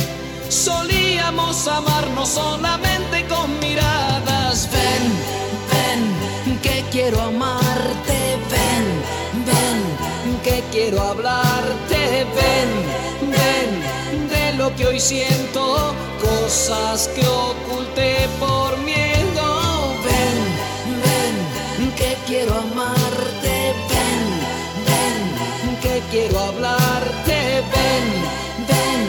solíamos 0.49 1.67
amarnos 1.67 2.29
solamente 2.29 3.27
con 3.27 3.60
miradas. 3.60 4.67
Ven, 4.71 5.03
ven, 5.71 6.60
que 6.62 6.84
quiero 6.91 7.21
amarte. 7.21 8.17
Ven, 8.53 8.86
ven, 9.45 10.41
que 10.43 10.63
quiero 10.71 10.99
hablarte. 10.99 12.25
Ven, 12.39 12.69
ven, 13.38 14.27
de 14.29 14.53
lo 14.58 14.75
que 14.75 14.88
hoy 14.88 14.99
siento, 14.99 15.93
cosas 16.19 17.10
que 17.10 17.27
oculté 17.27 18.27
por 18.39 18.75
miedo. 18.79 19.93
Ven, 20.08 20.38
ven, 21.03 21.91
que 21.95 22.17
quiero 22.25 22.56
amarte. 22.56 23.02
quiero 26.13 26.39
hablarte. 26.39 27.38
Ven, 27.73 28.06
ven, 28.69 29.02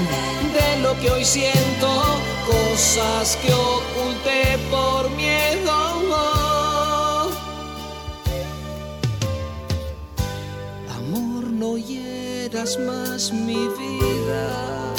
de 0.56 0.82
lo 0.82 0.98
que 1.00 1.10
hoy 1.10 1.24
siento, 1.24 1.88
cosas 2.46 3.36
que 3.42 3.52
oculté 3.52 4.58
por 4.70 5.10
miedo. 5.10 5.74
Amor, 10.96 11.44
no 11.62 11.76
hieras 11.76 12.78
más 12.78 13.32
mi 13.32 13.68
vida. 13.78 14.93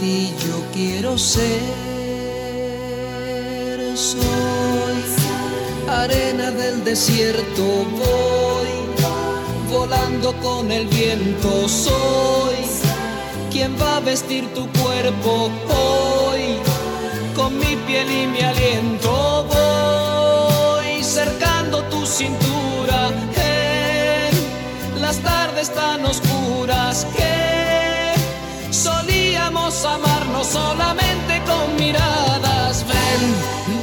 ti 0.00 0.32
yo 0.46 0.56
quiero 0.72 1.18
ser. 1.18 1.60
Soy 3.94 4.98
arena 5.88 6.50
del 6.50 6.82
desierto, 6.84 7.64
voy 8.02 8.72
volando 9.70 10.32
con 10.40 10.72
el 10.72 10.86
viento. 10.86 11.68
Soy 11.68 12.56
quien 13.50 13.76
va 13.80 13.98
a 13.98 14.00
vestir 14.00 14.44
tu 14.54 14.66
cuerpo 14.80 15.50
hoy 15.68 16.56
con 17.36 17.58
mi 17.58 17.76
piel 17.86 18.10
y 18.10 18.26
mi 18.26 18.40
aliento. 18.40 19.46
Voy 19.54 21.02
cercando 21.02 21.82
tu 21.92 22.06
cintura 22.06 23.10
en 23.36 25.02
las 25.02 25.18
tardes 25.18 25.68
tan 25.74 26.04
oscuras 26.06 27.06
que 27.14 27.89
podíamos 29.50 29.84
amarnos 29.84 30.46
solamente 30.46 31.42
con 31.46 31.76
miradas. 31.76 32.84
Ven, 32.86 33.22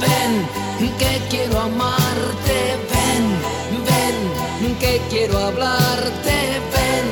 ven, 0.01 0.97
que 0.97 1.21
quiero 1.29 1.59
amarte. 1.59 2.77
Ven, 2.91 3.23
ven, 3.85 4.75
que 4.79 5.01
quiero 5.09 5.37
hablarte. 5.37 6.61
Ven, 6.73 7.07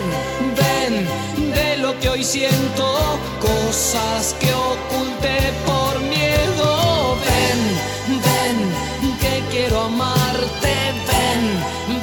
ven, 0.55 1.51
de 1.51 1.77
lo 1.77 1.99
que 1.99 2.09
hoy 2.09 2.23
siento, 2.23 3.19
cosas 3.41 4.35
que 4.39 4.53
oculté 4.53 5.37
por 5.65 5.99
miedo. 6.01 7.17
Ven, 7.27 8.21
ven, 8.27 9.17
que 9.19 9.43
quiero 9.51 9.81
amarte. 9.81 10.75
Ven, 11.11 11.41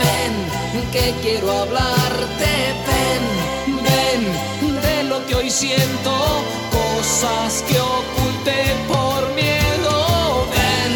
ven, 0.03 0.91
que 0.93 1.15
quiero 1.23 1.51
hablarte. 1.51 2.53
Ven, 2.89 3.25
ven, 3.87 4.83
de 4.83 5.05
lo 5.05 5.25
que 5.27 5.35
hoy 5.35 5.51
siento 5.51 6.12
cosas 7.23 7.63
que 7.63 7.79
oculté 7.79 8.65
por 8.89 9.35
miedo. 9.35 10.47
Ven, 10.51 10.93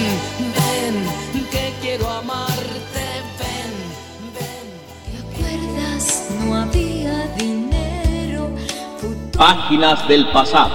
ven, 0.56 1.46
que 1.50 1.72
quiero 1.80 2.08
amarte. 2.08 3.06
Ven, 3.38 3.72
ven. 4.34 4.66
¿Te 5.12 5.18
acuerdas? 5.22 6.30
No 6.44 6.54
había 6.56 7.26
dinero. 7.36 8.50
Futuro. 8.98 9.38
Páginas 9.38 10.08
del 10.08 10.26
pasado, 10.32 10.74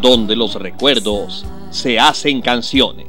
donde 0.00 0.36
los 0.36 0.54
recuerdos 0.54 1.44
se 1.70 1.98
hacen 1.98 2.40
canciones. 2.40 3.05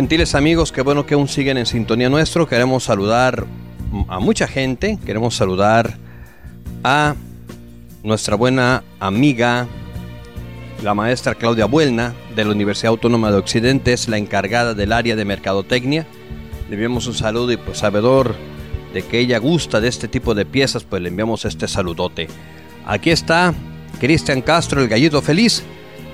Gentiles 0.00 0.34
amigos, 0.34 0.72
qué 0.72 0.80
bueno 0.80 1.04
que 1.04 1.12
aún 1.12 1.28
siguen 1.28 1.58
en 1.58 1.66
sintonía 1.66 2.08
nuestro. 2.08 2.48
Queremos 2.48 2.84
saludar 2.84 3.44
a 4.08 4.18
mucha 4.18 4.48
gente. 4.48 4.98
Queremos 5.04 5.36
saludar 5.36 5.98
a 6.82 7.16
nuestra 8.02 8.34
buena 8.34 8.82
amiga, 8.98 9.68
la 10.82 10.94
maestra 10.94 11.34
Claudia 11.34 11.66
Buelna, 11.66 12.14
de 12.34 12.46
la 12.46 12.52
Universidad 12.52 12.92
Autónoma 12.92 13.30
de 13.30 13.36
Occidente, 13.36 13.92
es 13.92 14.08
la 14.08 14.16
encargada 14.16 14.72
del 14.72 14.92
área 14.92 15.16
de 15.16 15.26
mercadotecnia. 15.26 16.06
Le 16.70 16.76
enviamos 16.76 17.06
un 17.06 17.12
saludo 17.12 17.52
y 17.52 17.58
pues 17.58 17.76
sabedor 17.76 18.36
de 18.94 19.02
que 19.02 19.18
ella 19.18 19.36
gusta 19.36 19.82
de 19.82 19.88
este 19.88 20.08
tipo 20.08 20.34
de 20.34 20.46
piezas, 20.46 20.82
pues 20.82 21.02
le 21.02 21.10
enviamos 21.10 21.44
este 21.44 21.68
saludote. 21.68 22.26
Aquí 22.86 23.10
está 23.10 23.52
Cristian 24.00 24.40
Castro, 24.40 24.80
el 24.80 24.88
gallito 24.88 25.20
feliz 25.20 25.62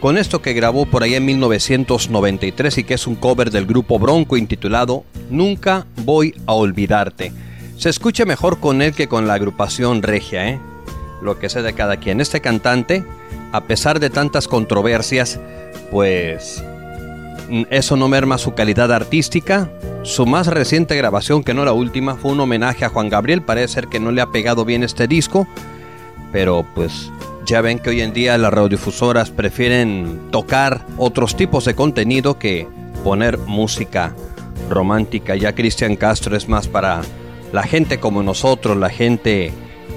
con 0.01 0.19
esto 0.19 0.43
que 0.43 0.53
grabó 0.53 0.87
por 0.87 1.03
ahí 1.03 1.15
en 1.15 1.25
1993 1.25 2.79
y 2.79 2.85
que 2.85 2.95
es 2.95 3.07
un 3.07 3.17
cover 3.17 3.51
del 3.51 3.67
grupo 3.67 3.99
Bronco 3.99 4.37
intitulado 4.37 5.05
Nunca 5.31 5.87
voy 6.05 6.35
a 6.47 6.53
olvidarte. 6.53 7.33
Se 7.77 7.91
escucha 7.91 8.25
mejor 8.25 8.61
con 8.61 8.81
él 8.81 8.95
que 8.95 9.09
con 9.09 9.27
la 9.27 9.35
agrupación 9.35 10.03
regia, 10.03 10.49
¿eh? 10.49 10.61
Lo 11.23 11.39
que 11.39 11.49
sé 11.49 11.63
de 11.63 11.73
cada 11.73 11.97
quien. 11.97 12.21
Este 12.21 12.41
cantante, 12.41 13.05
a 13.53 13.65
pesar 13.65 14.01
de 14.01 14.11
tantas 14.11 14.49
controversias, 14.49 15.41
pues 15.91 16.63
eso 17.71 17.97
no 17.97 18.09
merma 18.09 18.39
su 18.39 18.55
calidad 18.55 18.93
artística. 18.93 19.71
Su 20.03 20.27
más 20.27 20.47
reciente 20.47 20.97
grabación, 20.97 21.43
que 21.43 21.55
no 21.55 21.65
la 21.65 21.73
última, 21.73 22.17
fue 22.17 22.33
un 22.33 22.41
homenaje 22.41 22.85
a 22.85 22.89
Juan 22.89 23.09
Gabriel. 23.09 23.43
Parece 23.43 23.75
ser 23.75 23.89
que 23.89 24.01
no 24.01 24.11
le 24.11 24.21
ha 24.21 24.27
pegado 24.27 24.65
bien 24.65 24.83
este 24.83 25.07
disco, 25.07 25.47
pero 26.33 26.65
pues 26.75 27.11
ya 27.47 27.61
ven 27.61 27.79
que 27.79 27.91
hoy 27.91 28.01
en 28.01 28.13
día 28.13 28.37
las 28.39 28.53
radiodifusoras 28.53 29.31
prefieren 29.31 30.21
tocar 30.31 30.85
otros 30.99 31.37
tipos 31.37 31.65
de 31.65 31.75
contenido 31.75 32.39
que 32.39 32.67
poner 33.05 33.39
música 33.39 34.15
romántica. 34.69 35.37
Ya 35.37 35.55
Cristian 35.55 35.97
Castro 35.97 36.37
es 36.37 36.49
más 36.49 36.67
para 36.67 37.03
la 37.53 37.63
gente 37.63 38.01
como 38.01 38.23
nosotros, 38.25 38.77
la 38.77 38.91
gente 38.91 39.53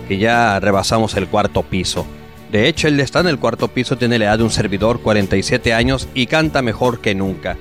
que 0.08 0.20
ya 0.20 0.60
rebasamos 0.60 1.16
el 1.16 1.28
cuarto 1.28 1.64
piso. 1.64 2.06
De 2.52 2.68
hecho, 2.68 2.88
él 2.88 3.00
está 3.00 3.20
en 3.20 3.28
el 3.28 3.40
cuarto 3.40 3.68
piso, 3.68 3.98
tiene 3.98 4.20
la 4.20 4.26
edad 4.26 4.38
de 4.38 4.44
un 4.44 4.52
servidor, 4.52 5.02
47 5.02 5.74
años, 5.74 6.08
y 6.14 6.28
canta 6.28 6.62
mejor 6.62 7.00
que 7.00 7.16
nunca. 7.16 7.58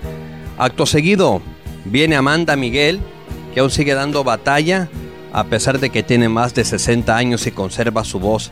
Acto 0.59 0.87
seguido, 0.87 1.41
viene 1.87 2.17
Amanda 2.17 2.57
Miguel, 2.57 3.01
que 3.55 3.61
aún 3.61 3.71
sigue 3.71 3.95
dando 3.95 4.25
batalla, 4.25 4.89
a 5.33 5.45
pesar 5.45 5.79
de 5.79 5.91
que 5.91 6.03
tiene 6.03 6.29
más 6.29 6.55
de 6.55 6.65
60 6.65 7.17
años 7.17 7.47
y 7.47 7.51
conserva 7.51 8.05
su 8.05 8.19
voz 8.19 8.51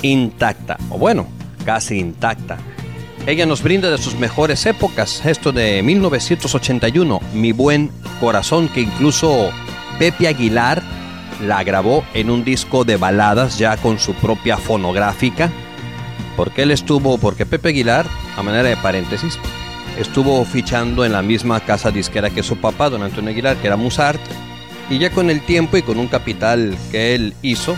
intacta, 0.00 0.78
o 0.90 0.98
bueno, 0.98 1.26
casi 1.64 1.98
intacta. 1.98 2.58
Ella 3.26 3.46
nos 3.46 3.62
brinda 3.62 3.90
de 3.90 3.98
sus 3.98 4.16
mejores 4.16 4.66
épocas, 4.66 5.24
esto 5.24 5.52
de 5.52 5.82
1981, 5.82 7.20
Mi 7.34 7.52
buen 7.52 7.90
corazón, 8.20 8.68
que 8.68 8.80
incluso 8.80 9.50
Pepe 9.98 10.26
Aguilar 10.26 10.82
la 11.40 11.62
grabó 11.62 12.04
en 12.14 12.30
un 12.30 12.44
disco 12.44 12.84
de 12.84 12.96
baladas 12.96 13.58
ya 13.58 13.76
con 13.76 13.98
su 13.98 14.14
propia 14.14 14.56
fonográfica, 14.56 15.50
porque 16.36 16.62
él 16.62 16.70
estuvo, 16.70 17.18
porque 17.18 17.46
Pepe 17.46 17.68
Aguilar, 17.68 18.06
a 18.36 18.42
manera 18.42 18.68
de 18.68 18.76
paréntesis, 18.76 19.38
estuvo 19.98 20.44
fichando 20.44 21.04
en 21.04 21.12
la 21.12 21.22
misma 21.22 21.60
casa 21.60 21.90
disquera 21.90 22.30
que 22.30 22.42
su 22.42 22.56
papá, 22.56 22.90
don 22.90 23.02
Antonio 23.02 23.30
Aguilar, 23.30 23.56
que 23.56 23.68
era 23.68 23.76
Musart, 23.76 24.20
y 24.90 24.98
ya 24.98 25.10
con 25.10 25.30
el 25.30 25.40
tiempo 25.42 25.76
y 25.76 25.82
con 25.82 25.98
un 25.98 26.08
capital 26.08 26.76
que 26.90 27.14
él 27.14 27.34
hizo, 27.42 27.76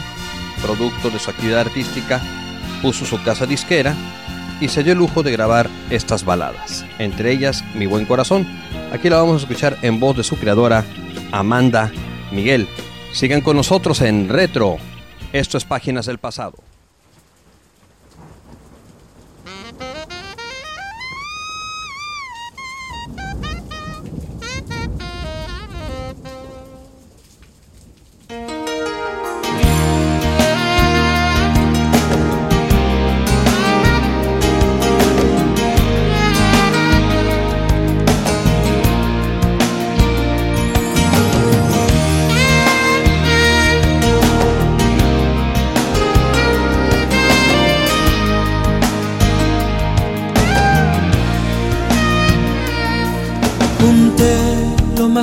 producto 0.64 1.10
de 1.10 1.18
su 1.18 1.30
actividad 1.30 1.60
artística, 1.60 2.22
puso 2.80 3.04
su 3.04 3.22
casa 3.22 3.46
disquera 3.46 3.94
y 4.60 4.68
se 4.68 4.82
dio 4.82 4.92
el 4.94 4.98
lujo 4.98 5.22
de 5.22 5.32
grabar 5.32 5.68
estas 5.90 6.24
baladas, 6.24 6.84
entre 6.98 7.32
ellas 7.32 7.62
Mi 7.74 7.86
Buen 7.86 8.06
Corazón. 8.06 8.46
Aquí 8.92 9.10
la 9.10 9.18
vamos 9.18 9.34
a 9.34 9.44
escuchar 9.44 9.76
en 9.82 10.00
voz 10.00 10.16
de 10.16 10.24
su 10.24 10.36
creadora, 10.36 10.84
Amanda 11.32 11.92
Miguel. 12.32 12.66
Sigan 13.12 13.42
con 13.42 13.56
nosotros 13.56 14.00
en 14.00 14.28
Retro. 14.28 14.78
Esto 15.32 15.58
es 15.58 15.64
Páginas 15.64 16.06
del 16.06 16.18
Pasado. 16.18 16.54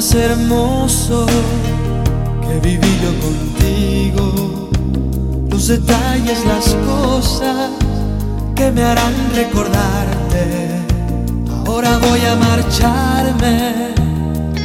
Más 0.02 0.16
hermoso 0.16 1.28
que 1.28 2.60
viví 2.68 2.92
yo 3.04 3.12
contigo. 3.28 4.70
Los 5.48 5.68
detalles, 5.68 6.44
las 6.44 6.74
cosas 6.90 7.70
que 8.56 8.72
me 8.72 8.82
harán 8.82 9.14
recordarte. 9.36 10.44
Ahora 11.68 12.00
voy 12.00 12.20
a 12.26 12.36
marcharme, 12.36 13.94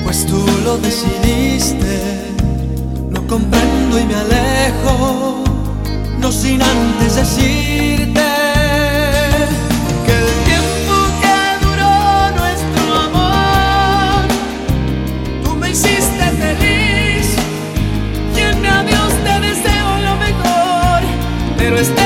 pues 0.04 0.24
tú 0.24 0.42
lo 0.64 0.78
decidiste. 0.78 2.32
Lo 3.10 3.26
comprendo 3.26 3.98
y 4.00 4.04
me 4.04 4.14
alejo, 4.14 5.44
no 6.18 6.32
sin 6.32 6.62
antes 6.62 7.16
decirte. 7.16 8.25
Pero 21.66 21.80
estés 21.80 22.05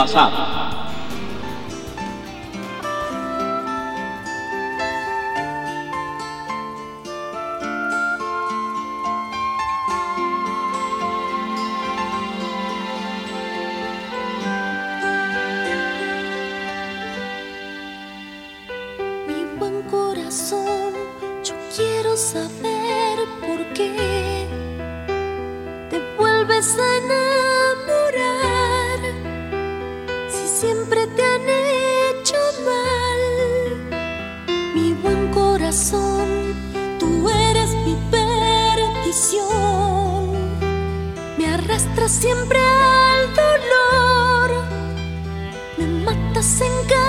Mi 0.00 0.06
buen 19.58 19.82
corazón, 19.82 20.94
yo 21.44 21.54
quiero 21.76 22.16
saber 22.16 23.18
por 23.42 23.62
qué 23.74 24.46
te 25.90 26.00
vuelves 26.16 26.78
a 26.78 26.96
en 26.96 27.39
Páginas 41.96 42.18
del 42.20 43.34
pasado. 43.34 44.64
un 45.78 46.99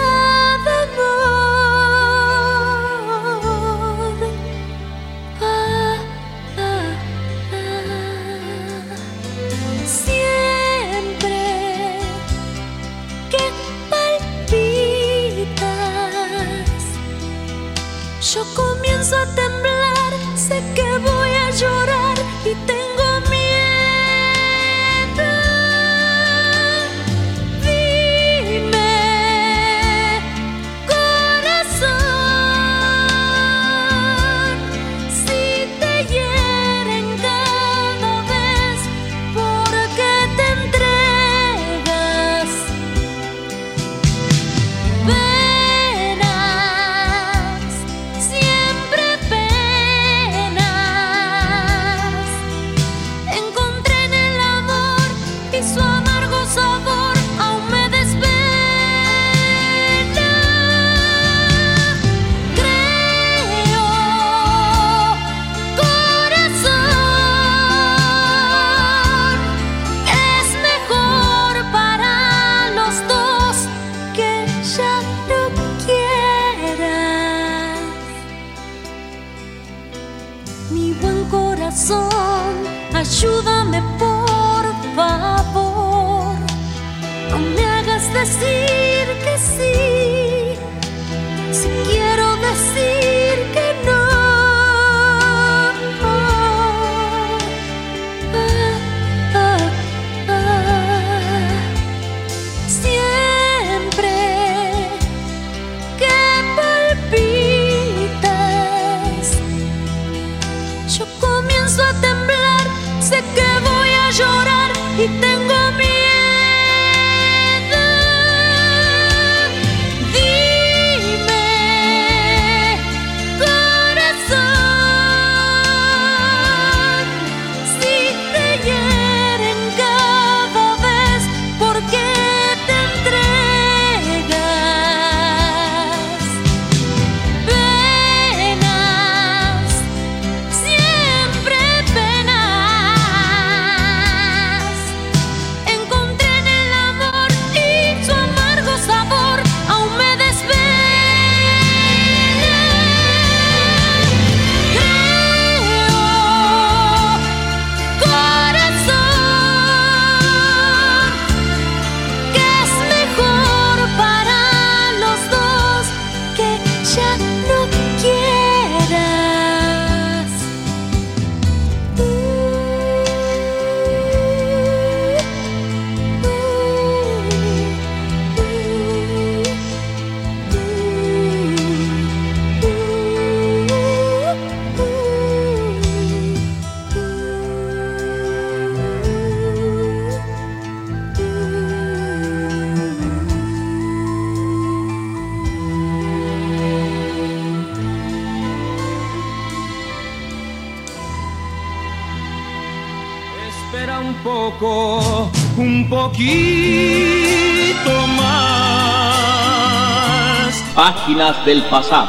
Del 211.12 211.62
pasado, 211.64 212.08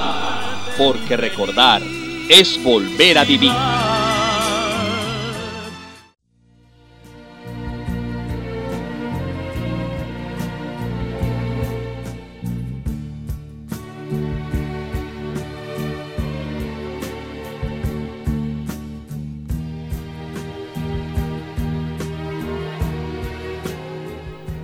porque 0.78 1.16
recordar 1.16 1.82
es 2.28 2.62
volver 2.62 3.18
a 3.18 3.24
vivir. 3.24 3.50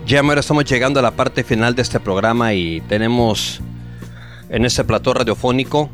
Ya 0.06 0.20
ahora 0.20 0.38
estamos 0.38 0.64
llegando 0.64 1.00
a 1.00 1.02
la 1.02 1.10
parte 1.10 1.42
final 1.42 1.74
de 1.74 1.82
este 1.82 1.98
programa 1.98 2.54
y 2.54 2.80
tenemos 2.82 3.60
en 4.50 4.64
este 4.64 4.84
plató 4.84 5.14
radiofónico 5.14 5.90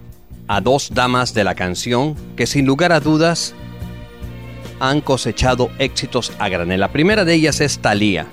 a 0.48 0.60
dos 0.60 0.90
damas 0.92 1.34
de 1.34 1.44
la 1.44 1.54
canción 1.54 2.14
que 2.36 2.46
sin 2.46 2.66
lugar 2.66 2.92
a 2.92 3.00
dudas 3.00 3.54
han 4.80 5.00
cosechado 5.00 5.70
éxitos 5.78 6.32
a 6.38 6.48
granel. 6.48 6.80
La 6.80 6.92
primera 6.92 7.24
de 7.24 7.34
ellas 7.34 7.60
es 7.60 7.78
Thalía 7.78 8.26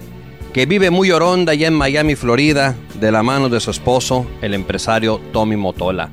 que 0.54 0.66
vive 0.66 0.92
muy 0.92 1.12
oronda 1.12 1.54
allá 1.54 1.70
en 1.70 1.74
Miami, 1.74 2.16
Florida, 2.16 2.76
de 3.00 3.12
la 3.12 3.24
mano 3.24 3.48
de 3.48 3.62
su 3.62 3.72
esposo, 3.72 4.28
el 4.42 4.54
empresario 4.54 5.22
Tommy 5.32 5.56
Motola. 5.56 6.10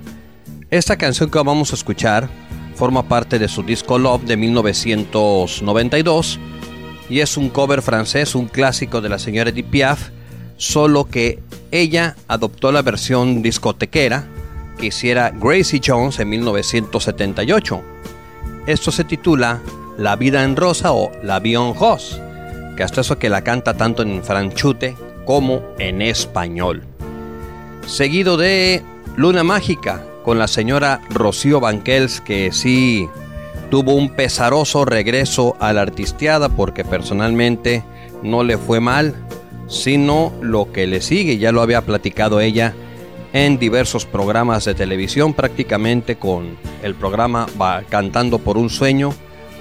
Esta 0.70 0.96
canción 0.96 1.28
que 1.28 1.38
vamos 1.38 1.72
a 1.72 1.74
escuchar 1.74 2.28
forma 2.76 3.08
parte 3.08 3.40
de 3.40 3.48
su 3.48 3.64
disco 3.64 3.98
Love 3.98 4.22
de 4.22 4.36
1992 4.36 6.38
y 7.10 7.18
es 7.18 7.36
un 7.36 7.48
cover 7.48 7.82
francés, 7.82 8.36
un 8.36 8.46
clásico 8.46 9.00
de 9.00 9.08
la 9.08 9.18
señora 9.18 9.50
Edith 9.50 9.66
Piaf, 9.66 10.10
solo 10.56 11.06
que 11.06 11.40
ella 11.70 12.16
adoptó 12.28 12.72
la 12.72 12.82
versión 12.82 13.42
discotequera 13.42 14.26
que 14.78 14.86
hiciera 14.86 15.30
Gracie 15.30 15.80
Jones 15.84 16.18
en 16.20 16.28
1978. 16.30 17.82
Esto 18.66 18.92
se 18.92 19.04
titula 19.04 19.60
La 19.96 20.16
vida 20.16 20.44
en 20.44 20.56
rosa 20.56 20.92
o 20.92 21.10
La 21.22 21.40
vie 21.40 21.56
en 21.56 21.74
que 22.76 22.82
hasta 22.82 23.00
eso 23.00 23.18
que 23.18 23.28
la 23.28 23.42
canta 23.42 23.76
tanto 23.76 24.02
en 24.02 24.22
franchute 24.22 24.96
como 25.24 25.62
en 25.78 26.00
español. 26.00 26.84
Seguido 27.86 28.36
de 28.36 28.82
Luna 29.16 29.42
Mágica 29.42 30.04
con 30.24 30.38
la 30.38 30.46
señora 30.46 31.00
Rocío 31.10 31.58
Banquels, 31.58 32.20
que 32.20 32.52
sí 32.52 33.08
tuvo 33.70 33.94
un 33.94 34.10
pesaroso 34.10 34.84
regreso 34.84 35.56
a 35.58 35.72
la 35.72 35.82
artisteada 35.82 36.48
porque 36.48 36.84
personalmente 36.84 37.82
no 38.22 38.44
le 38.44 38.58
fue 38.58 38.80
mal, 38.80 39.14
sino 39.68 40.32
lo 40.40 40.72
que 40.72 40.86
le 40.86 41.00
sigue, 41.00 41.38
ya 41.38 41.52
lo 41.52 41.62
había 41.62 41.82
platicado 41.82 42.40
ella 42.40 42.74
en 43.32 43.58
diversos 43.58 44.06
programas 44.06 44.64
de 44.64 44.74
televisión, 44.74 45.34
prácticamente 45.34 46.16
con 46.16 46.56
el 46.82 46.94
programa 46.94 47.46
Cantando 47.88 48.38
por 48.38 48.56
un 48.56 48.70
Sueño, 48.70 49.12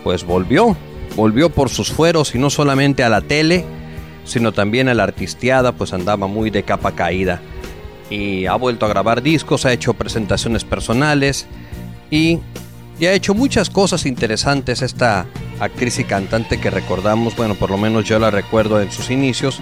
pues 0.04 0.24
volvió, 0.24 0.78
volvió 1.16 1.50
por 1.50 1.70
sus 1.70 1.92
fueros 1.92 2.34
y 2.34 2.40
no 2.40 2.50
solamente 2.50 3.04
a 3.04 3.10
la 3.10 3.22
tele, 3.22 3.66
sino 4.24 4.54
también 4.54 4.88
a 4.88 4.94
la 4.94 5.04
artisteada, 5.04 5.74
pues 5.74 5.94
andaba 5.94 6.28
muy 6.28 6.50
de 6.50 6.64
capa 6.64 6.94
caída. 6.94 7.42
Y 8.10 8.46
ha 8.46 8.56
vuelto 8.56 8.86
a 8.86 8.90
grabar 8.90 9.22
discos, 9.22 9.66
ha 9.66 9.74
hecho 9.74 9.94
presentaciones 9.94 10.64
personales 10.64 11.46
y, 12.10 12.40
y 13.00 13.06
ha 13.06 13.14
hecho 13.14 13.34
muchas 13.34 13.70
cosas 13.70 14.06
interesantes 14.06 14.82
esta 14.82 15.26
actriz 15.60 16.00
y 16.00 16.06
cantante 16.06 16.60
que 16.60 16.70
recordamos, 16.70 17.36
bueno, 17.36 17.56
por 17.56 17.70
lo 17.70 17.78
menos 17.78 18.06
yo 18.06 18.18
la 18.18 18.32
recuerdo 18.32 18.82
en 18.82 18.92
sus 18.92 19.10
inicios, 19.10 19.60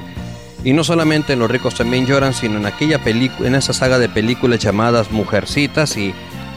y 0.65 0.73
no 0.73 0.83
solamente 0.83 1.33
en 1.33 1.39
Los 1.39 1.49
ricos 1.49 1.75
también 1.75 2.07
lloran, 2.07 2.33
sino 2.33 2.57
en 2.57 2.65
aquella 2.65 3.01
película, 3.01 3.47
en 3.47 3.55
esa 3.55 3.71
saga 3.71 3.99
de 3.99 4.09
películas 4.09 4.59
llamadas 4.59 5.11
Mujercitas 5.11 5.95
y 5.95 6.13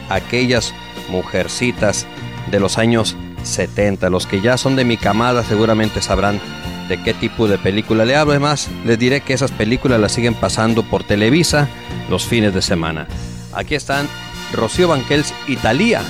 aquellas 0.09 0.73
Mujercitas 1.09 2.07
de 2.51 2.59
los 2.59 2.79
años 2.79 3.15
70. 3.43 4.09
Los 4.09 4.25
que 4.25 4.41
ya 4.41 4.57
son 4.57 4.75
de 4.75 4.83
mi 4.83 4.97
camada 4.97 5.43
seguramente 5.43 6.01
sabrán 6.01 6.41
de 6.89 7.01
qué 7.03 7.13
tipo 7.13 7.47
de 7.47 7.59
película 7.59 8.03
le 8.03 8.15
hablo. 8.15 8.31
Además, 8.31 8.67
les 8.83 8.97
diré 8.97 9.21
que 9.21 9.33
esas 9.33 9.51
películas 9.51 9.99
las 9.99 10.11
siguen 10.11 10.33
pasando 10.33 10.81
por 10.81 11.03
Televisa 11.03 11.67
los 12.09 12.25
fines 12.25 12.53
de 12.53 12.63
semana. 12.63 13.07
Aquí 13.53 13.75
están 13.75 14.07
Rocío 14.53 14.87
Banquels 14.87 15.35
Italia. 15.47 16.01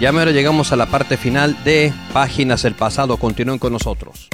Ya 0.00 0.12
mero 0.12 0.30
llegamos 0.30 0.70
a 0.70 0.76
la 0.76 0.86
parte 0.86 1.16
final 1.16 1.56
de 1.64 1.92
Páginas 2.12 2.62
del 2.62 2.74
Pasado. 2.74 3.16
Continúen 3.16 3.58
con 3.58 3.72
nosotros. 3.72 4.28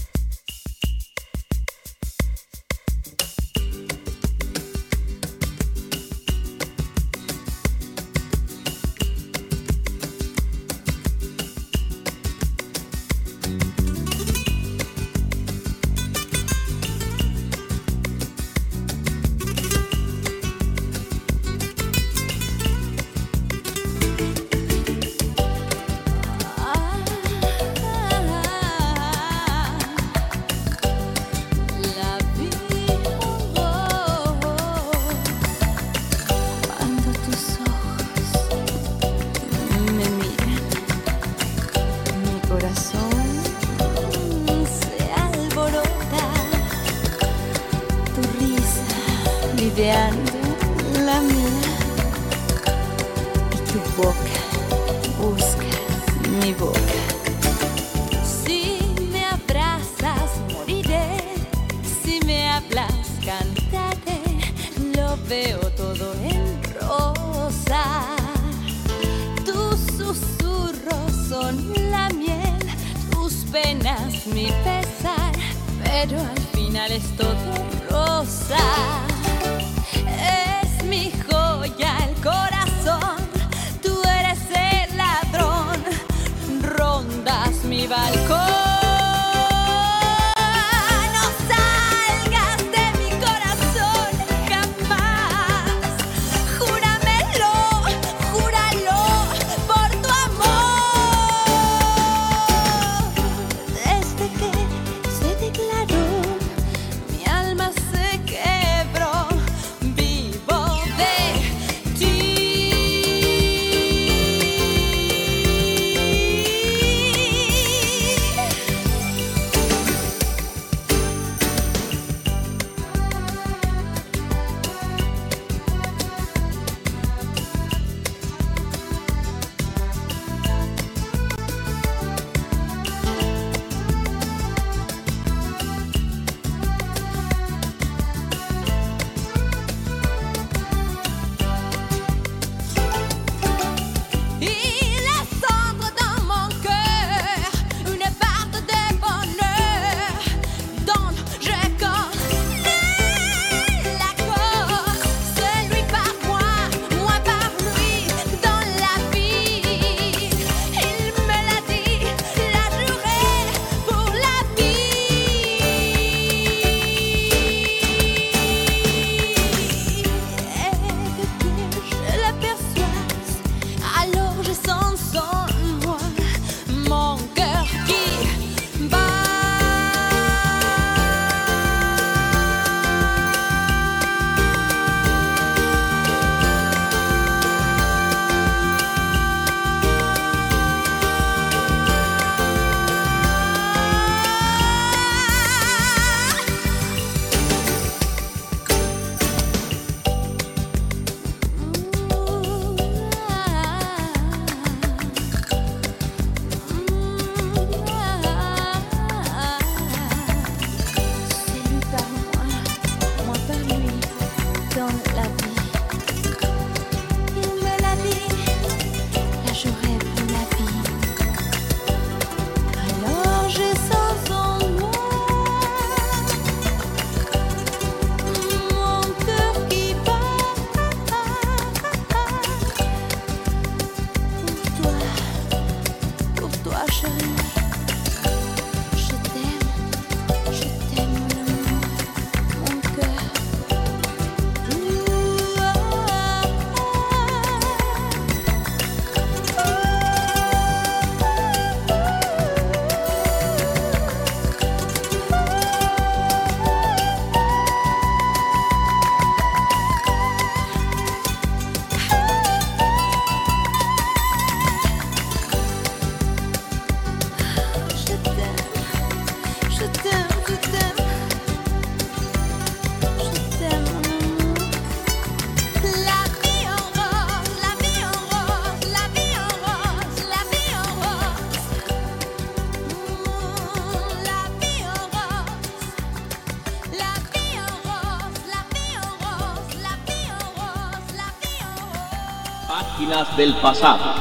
del 293.36 293.54
pasado. 293.56 294.19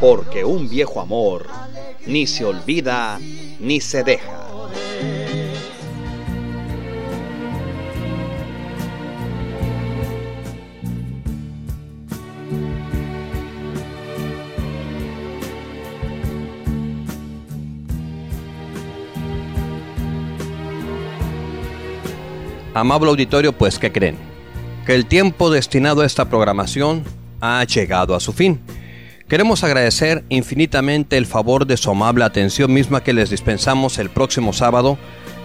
porque 0.00 0.44
un 0.44 0.68
viejo 0.68 1.00
amor 1.00 1.46
ni 2.06 2.26
se 2.26 2.44
olvida 2.44 3.18
ni 3.60 3.80
se 3.80 4.02
deja. 4.02 4.44
Amable 22.74 23.10
auditorio, 23.10 23.52
pues 23.52 23.78
¿qué 23.78 23.90
creen? 23.90 24.16
Que 24.86 24.94
el 24.94 25.06
tiempo 25.06 25.50
destinado 25.50 26.02
a 26.02 26.06
esta 26.06 26.26
programación 26.30 27.02
ha 27.40 27.64
llegado 27.64 28.14
a 28.14 28.20
su 28.20 28.32
fin. 28.32 28.60
Queremos 29.28 29.62
agradecer 29.62 30.24
infinitamente 30.30 31.18
el 31.18 31.26
favor 31.26 31.66
de 31.66 31.76
su 31.76 31.90
amable 31.90 32.24
atención 32.24 32.72
misma 32.72 33.02
que 33.04 33.12
les 33.12 33.28
dispensamos 33.28 33.98
el 33.98 34.08
próximo 34.08 34.54
sábado 34.54 34.96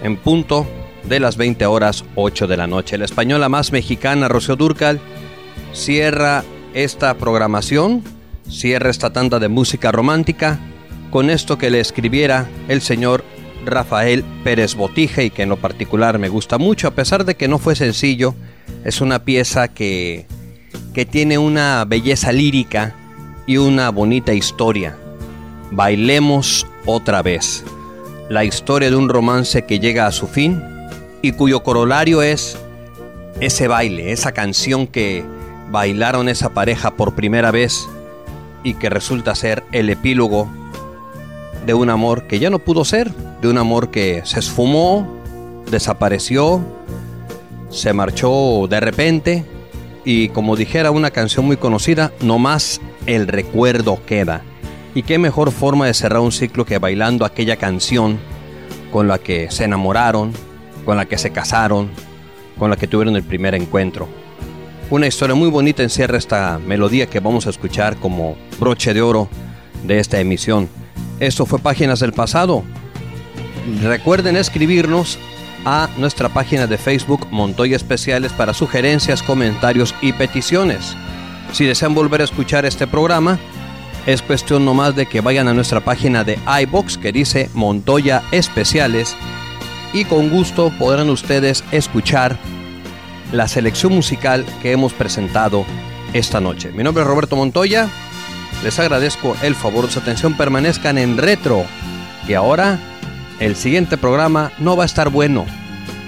en 0.02 0.16
punto 0.16 0.66
de 1.04 1.20
las 1.20 1.36
20 1.36 1.66
horas 1.66 2.06
8 2.16 2.48
de 2.48 2.56
la 2.56 2.66
noche. 2.66 2.98
La 2.98 3.04
española 3.04 3.50
más 3.50 3.74
mexicana, 3.74 4.30
Rocío 4.30 4.56
Durcal, 4.56 5.02
cierra 5.74 6.46
esta 6.74 7.14
programación, 7.16 8.06
cierra 8.50 8.90
esta 8.90 9.12
tanda 9.12 9.40
de 9.40 9.50
música 9.50 9.92
romántica 9.92 10.60
con 11.12 11.30
esto 11.30 11.58
que 11.58 11.70
le 11.70 11.82
escribiera 11.82 12.48
el 12.70 12.82
señor 12.82 13.26
Rafael 13.66 14.24
Pérez 14.46 14.76
Botija 14.76 15.24
y 15.24 15.30
que 15.30 15.44
en 15.44 15.50
lo 15.50 15.58
particular 15.58 16.20
me 16.20 16.30
gusta 16.30 16.58
mucho, 16.58 16.88
a 16.88 16.92
pesar 16.92 17.26
de 17.26 17.36
que 17.36 17.50
no 17.50 17.60
fue 17.60 17.76
sencillo, 17.76 18.34
es 18.86 19.02
una 19.02 19.26
pieza 19.26 19.68
que, 19.68 20.26
que 20.94 21.06
tiene 21.06 21.38
una 21.38 21.84
belleza 21.84 22.32
lírica 22.32 22.96
y 23.46 23.58
una 23.58 23.90
bonita 23.90 24.34
historia. 24.34 24.98
Bailemos 25.72 26.66
otra 26.86 27.22
vez. 27.22 27.64
La 28.30 28.46
historia 28.46 28.90
de 28.90 28.96
un 28.96 29.10
romance 29.10 29.66
que 29.66 29.80
llega 29.80 30.08
a 30.08 30.12
su 30.12 30.28
fin 30.28 30.62
y 31.22 31.34
cuyo 31.34 31.64
corolario 31.64 32.22
es 32.22 32.58
ese 33.40 33.68
baile, 33.68 34.12
esa 34.12 34.32
canción 34.32 34.88
que 34.88 35.26
bailaron 35.72 36.30
esa 36.30 36.54
pareja 36.54 36.96
por 36.96 37.16
primera 37.16 37.52
vez 37.52 37.88
y 38.64 38.76
que 38.76 38.90
resulta 38.90 39.36
ser 39.36 39.64
el 39.72 39.90
epílogo 39.90 40.48
de 41.66 41.74
un 41.74 41.90
amor 41.90 42.28
que 42.28 42.40
ya 42.40 42.50
no 42.50 42.60
pudo 42.60 42.86
ser, 42.86 43.12
de 43.42 43.48
un 43.48 43.58
amor 43.58 43.90
que 43.90 44.22
se 44.26 44.40
esfumó, 44.40 45.08
desapareció, 45.70 46.62
se 47.70 47.94
marchó 47.94 48.68
de 48.70 48.80
repente 48.80 49.46
y 50.06 50.30
como 50.30 50.56
dijera 50.56 50.92
una 50.92 51.12
canción 51.12 51.46
muy 51.46 51.58
conocida, 51.58 52.12
no 52.22 52.40
más 52.40 52.82
el 53.06 53.28
recuerdo 53.28 54.04
queda. 54.06 54.42
Y 54.96 55.04
qué 55.04 55.18
mejor 55.18 55.52
forma 55.52 55.88
de 55.88 55.94
cerrar 55.94 56.22
un 56.22 56.32
ciclo 56.32 56.66
que 56.66 56.78
bailando 56.78 57.26
aquella 57.26 57.56
canción 57.56 58.20
con 58.92 59.08
la 59.08 59.18
que 59.18 59.50
se 59.50 59.64
enamoraron, 59.64 60.34
con 60.86 60.98
la 60.98 61.06
que 61.06 61.18
se 61.18 61.32
casaron, 61.32 61.90
con 62.60 62.70
la 62.70 62.76
que 62.76 62.88
tuvieron 62.88 63.16
el 63.16 63.24
primer 63.24 63.56
encuentro. 63.56 64.08
Una 64.90 65.08
historia 65.08 65.36
muy 65.36 65.50
bonita 65.50 65.82
encierra 65.82 66.18
esta 66.18 66.60
melodía 66.60 67.08
que 67.08 67.20
vamos 67.20 67.48
a 67.48 67.50
escuchar 67.50 67.96
como 67.98 68.36
broche 68.60 68.94
de 68.94 69.02
oro 69.02 69.30
de 69.84 70.00
esta 70.00 70.20
emisión. 70.20 70.70
Esto 71.20 71.46
fue 71.46 71.60
Páginas 71.60 72.00
del 72.00 72.14
Pasado. 72.14 72.64
Recuerden 73.82 74.36
escribirnos 74.36 75.18
a 75.66 75.90
nuestra 75.98 76.30
página 76.30 76.68
de 76.68 76.78
Facebook 76.78 77.28
Montoya 77.32 77.76
Especiales 77.76 78.32
para 78.34 78.54
sugerencias, 78.54 79.24
comentarios 79.24 79.94
y 80.02 80.14
peticiones. 80.14 80.96
Si 81.52 81.66
desean 81.66 81.94
volver 81.94 82.22
a 82.22 82.26
escuchar 82.26 82.66
este 82.66 82.88
programa, 82.88 83.40
es 84.06 84.22
cuestión 84.22 84.66
nomás 84.66 84.96
de 84.96 85.06
que 85.06 85.22
vayan 85.22 85.48
a 85.48 85.54
nuestra 85.54 85.80
página 85.80 86.24
de 86.24 86.38
iBox 86.64 86.98
que 86.98 87.12
dice 87.12 87.50
Montoya 87.54 88.24
Especiales 88.32 89.16
y 89.94 90.06
con 90.06 90.30
gusto 90.30 90.72
podrán 90.78 91.10
ustedes 91.10 91.64
escuchar 91.72 92.38
la 93.32 93.48
selección 93.48 93.94
musical 93.94 94.46
que 94.62 94.72
hemos 94.72 94.94
presentado 94.94 95.66
esta 96.14 96.42
noche. 96.42 96.72
Mi 96.72 96.84
nombre 96.84 97.04
es 97.04 97.08
Roberto 97.08 97.36
Montoya, 97.36 97.88
les 98.64 98.78
agradezco 98.80 99.36
el 99.42 99.56
favor 99.56 99.86
de 99.86 99.92
su 99.92 100.00
atención, 100.00 100.36
permanezcan 100.36 100.98
en 100.98 101.18
retro, 101.18 101.66
que 102.28 102.36
ahora 102.36 102.80
el 103.40 103.56
siguiente 103.56 103.98
programa 103.98 104.52
no 104.60 104.76
va 104.76 104.84
a 104.84 104.86
estar 104.86 105.10
bueno, 105.10 105.46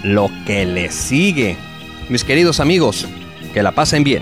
lo 0.03 0.29
que 0.45 0.65
le 0.65 0.91
sigue. 0.91 1.57
Mis 2.09 2.23
queridos 2.23 2.59
amigos, 2.59 3.07
que 3.53 3.63
la 3.63 3.71
pasen 3.71 4.03
bien. 4.03 4.21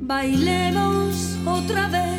Bailemos 0.00 1.36
otra 1.44 1.88
vez, 1.88 2.15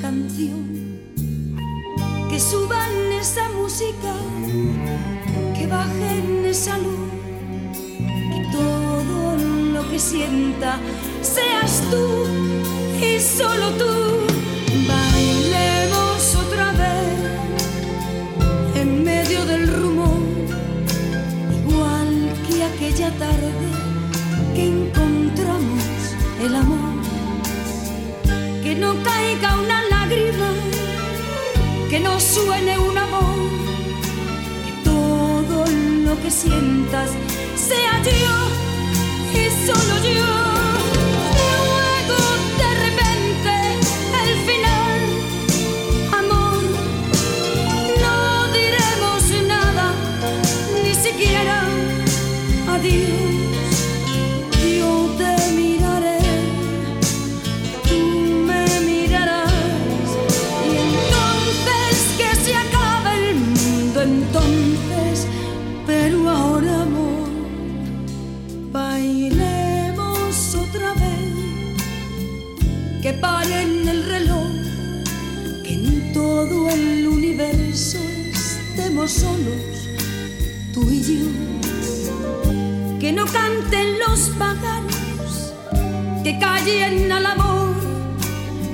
canción. 0.00 0.66
Que 2.28 2.38
suban 2.38 2.92
esa 3.20 3.48
música, 3.50 4.12
que 5.56 5.66
bajen 5.66 6.44
esa 6.44 6.78
luz, 6.78 7.10
que 8.32 8.46
todo 8.52 9.36
lo 9.74 9.88
que 9.90 9.98
sienta 9.98 10.78
seas 11.22 11.82
tú 11.90 12.26
y 13.04 13.18
solo 13.18 13.70
tú. 13.72 13.94
Bailemos 14.86 16.34
otra 16.36 16.72
vez 16.72 17.18
en 18.76 19.04
medio 19.04 19.44
del 19.46 19.66
rumor, 19.68 20.20
igual 21.60 22.32
que 22.46 22.64
aquella 22.64 23.10
tarde 23.18 23.52
que 24.54 24.66
encontramos 24.66 25.84
el 26.42 26.54
amor. 26.54 26.98
Que 28.62 28.74
no 28.74 29.02
caiga 29.02 29.58
una 29.60 29.77
suene 32.20 32.78
una 32.78 33.06
voz, 33.06 33.50
que 34.64 34.72
todo 34.84 35.64
lo 35.66 36.20
que 36.20 36.30
sientas 36.30 37.10
sea 37.56 38.02
yo 38.02 39.38
y 39.38 39.66
solo 39.66 39.94
yo. 40.02 40.47
Que 86.28 86.38
callen 86.38 87.10
al 87.10 87.24
amor, 87.24 87.72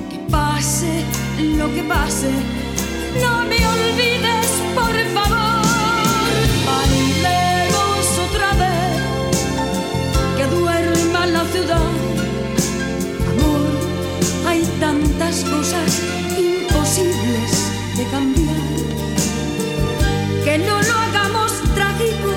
que 0.09 0.19
pase 0.29 1.05
lo 1.57 1.73
que 1.73 1.83
pase, 1.83 2.29
no 3.23 3.45
me 3.49 3.59
olvides, 3.73 4.47
por 4.79 4.95
favor. 5.15 5.63
Bailemos 6.69 8.05
otra 8.27 8.49
vez, 8.63 8.97
que 10.37 10.45
duerma 10.53 11.27
la 11.27 11.45
ciudad. 11.53 11.91
Amor, 13.31 13.63
hay 14.49 14.61
tantas 14.81 15.35
cosas 15.45 15.89
imposibles 16.37 17.51
de 17.95 18.03
cambiar. 18.15 18.65
Que 20.43 20.57
no 20.57 20.81
lo 20.87 20.93
hagamos 21.05 21.53
trágico, 21.73 22.31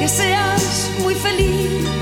que 0.00 0.08
seas 0.08 0.90
muy 1.04 1.14
feliz. 1.14 2.01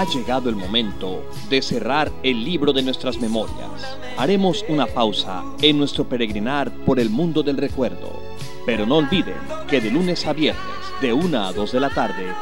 Ha 0.00 0.06
llegado 0.06 0.48
el 0.48 0.56
momento 0.56 1.22
de 1.50 1.60
cerrar 1.60 2.10
el 2.22 2.42
libro 2.42 2.72
de 2.72 2.80
nuestras 2.80 3.18
memorias. 3.18 3.98
Haremos 4.16 4.64
una 4.66 4.86
pausa 4.86 5.44
en 5.60 5.76
nuestro 5.76 6.08
peregrinar 6.08 6.72
por 6.86 6.98
el 6.98 7.10
mundo 7.10 7.42
del 7.42 7.58
recuerdo. 7.58 8.22
Pero 8.64 8.86
no 8.86 8.96
olviden 8.96 9.36
que 9.68 9.78
de 9.78 9.90
lunes 9.90 10.26
a 10.26 10.32
viernes, 10.32 10.64
de 11.02 11.12
1 11.12 11.44
a 11.44 11.52
2 11.52 11.72
de 11.72 11.80
la 11.80 11.90
tarde, 11.90 12.32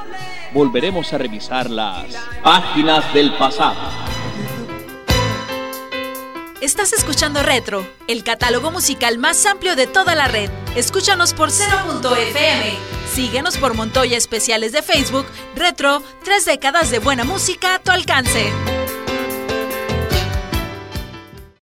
volveremos 0.55 1.13
a 1.13 1.19
revisar 1.19 1.69
las 1.69 2.15
páginas 2.45 3.13
del 3.13 3.33
pasado. 3.33 3.91
Estás 6.61 6.93
escuchando 6.93 7.43
Retro, 7.43 7.85
el 8.07 8.23
catálogo 8.23 8.71
musical 8.71 9.19
más 9.19 9.45
amplio 9.47 9.75
de 9.75 9.89
toda 9.89 10.15
la 10.15 10.29
red. 10.29 10.49
Escúchanos 10.77 11.35
por 11.35 11.51
Cero.fm. 11.51 12.98
Síguenos 13.19 13.59
por 13.59 13.75
Montoya 13.75 14.17
Especiales 14.17 14.71
de 14.71 14.81
Facebook. 14.81 15.27
Retro, 15.57 16.05
tres 16.23 16.45
décadas 16.45 16.93
de 16.93 17.01
buena 17.01 17.25
música 17.25 17.75
a 17.75 17.79
tu 17.81 17.91
alcance. 17.91 18.53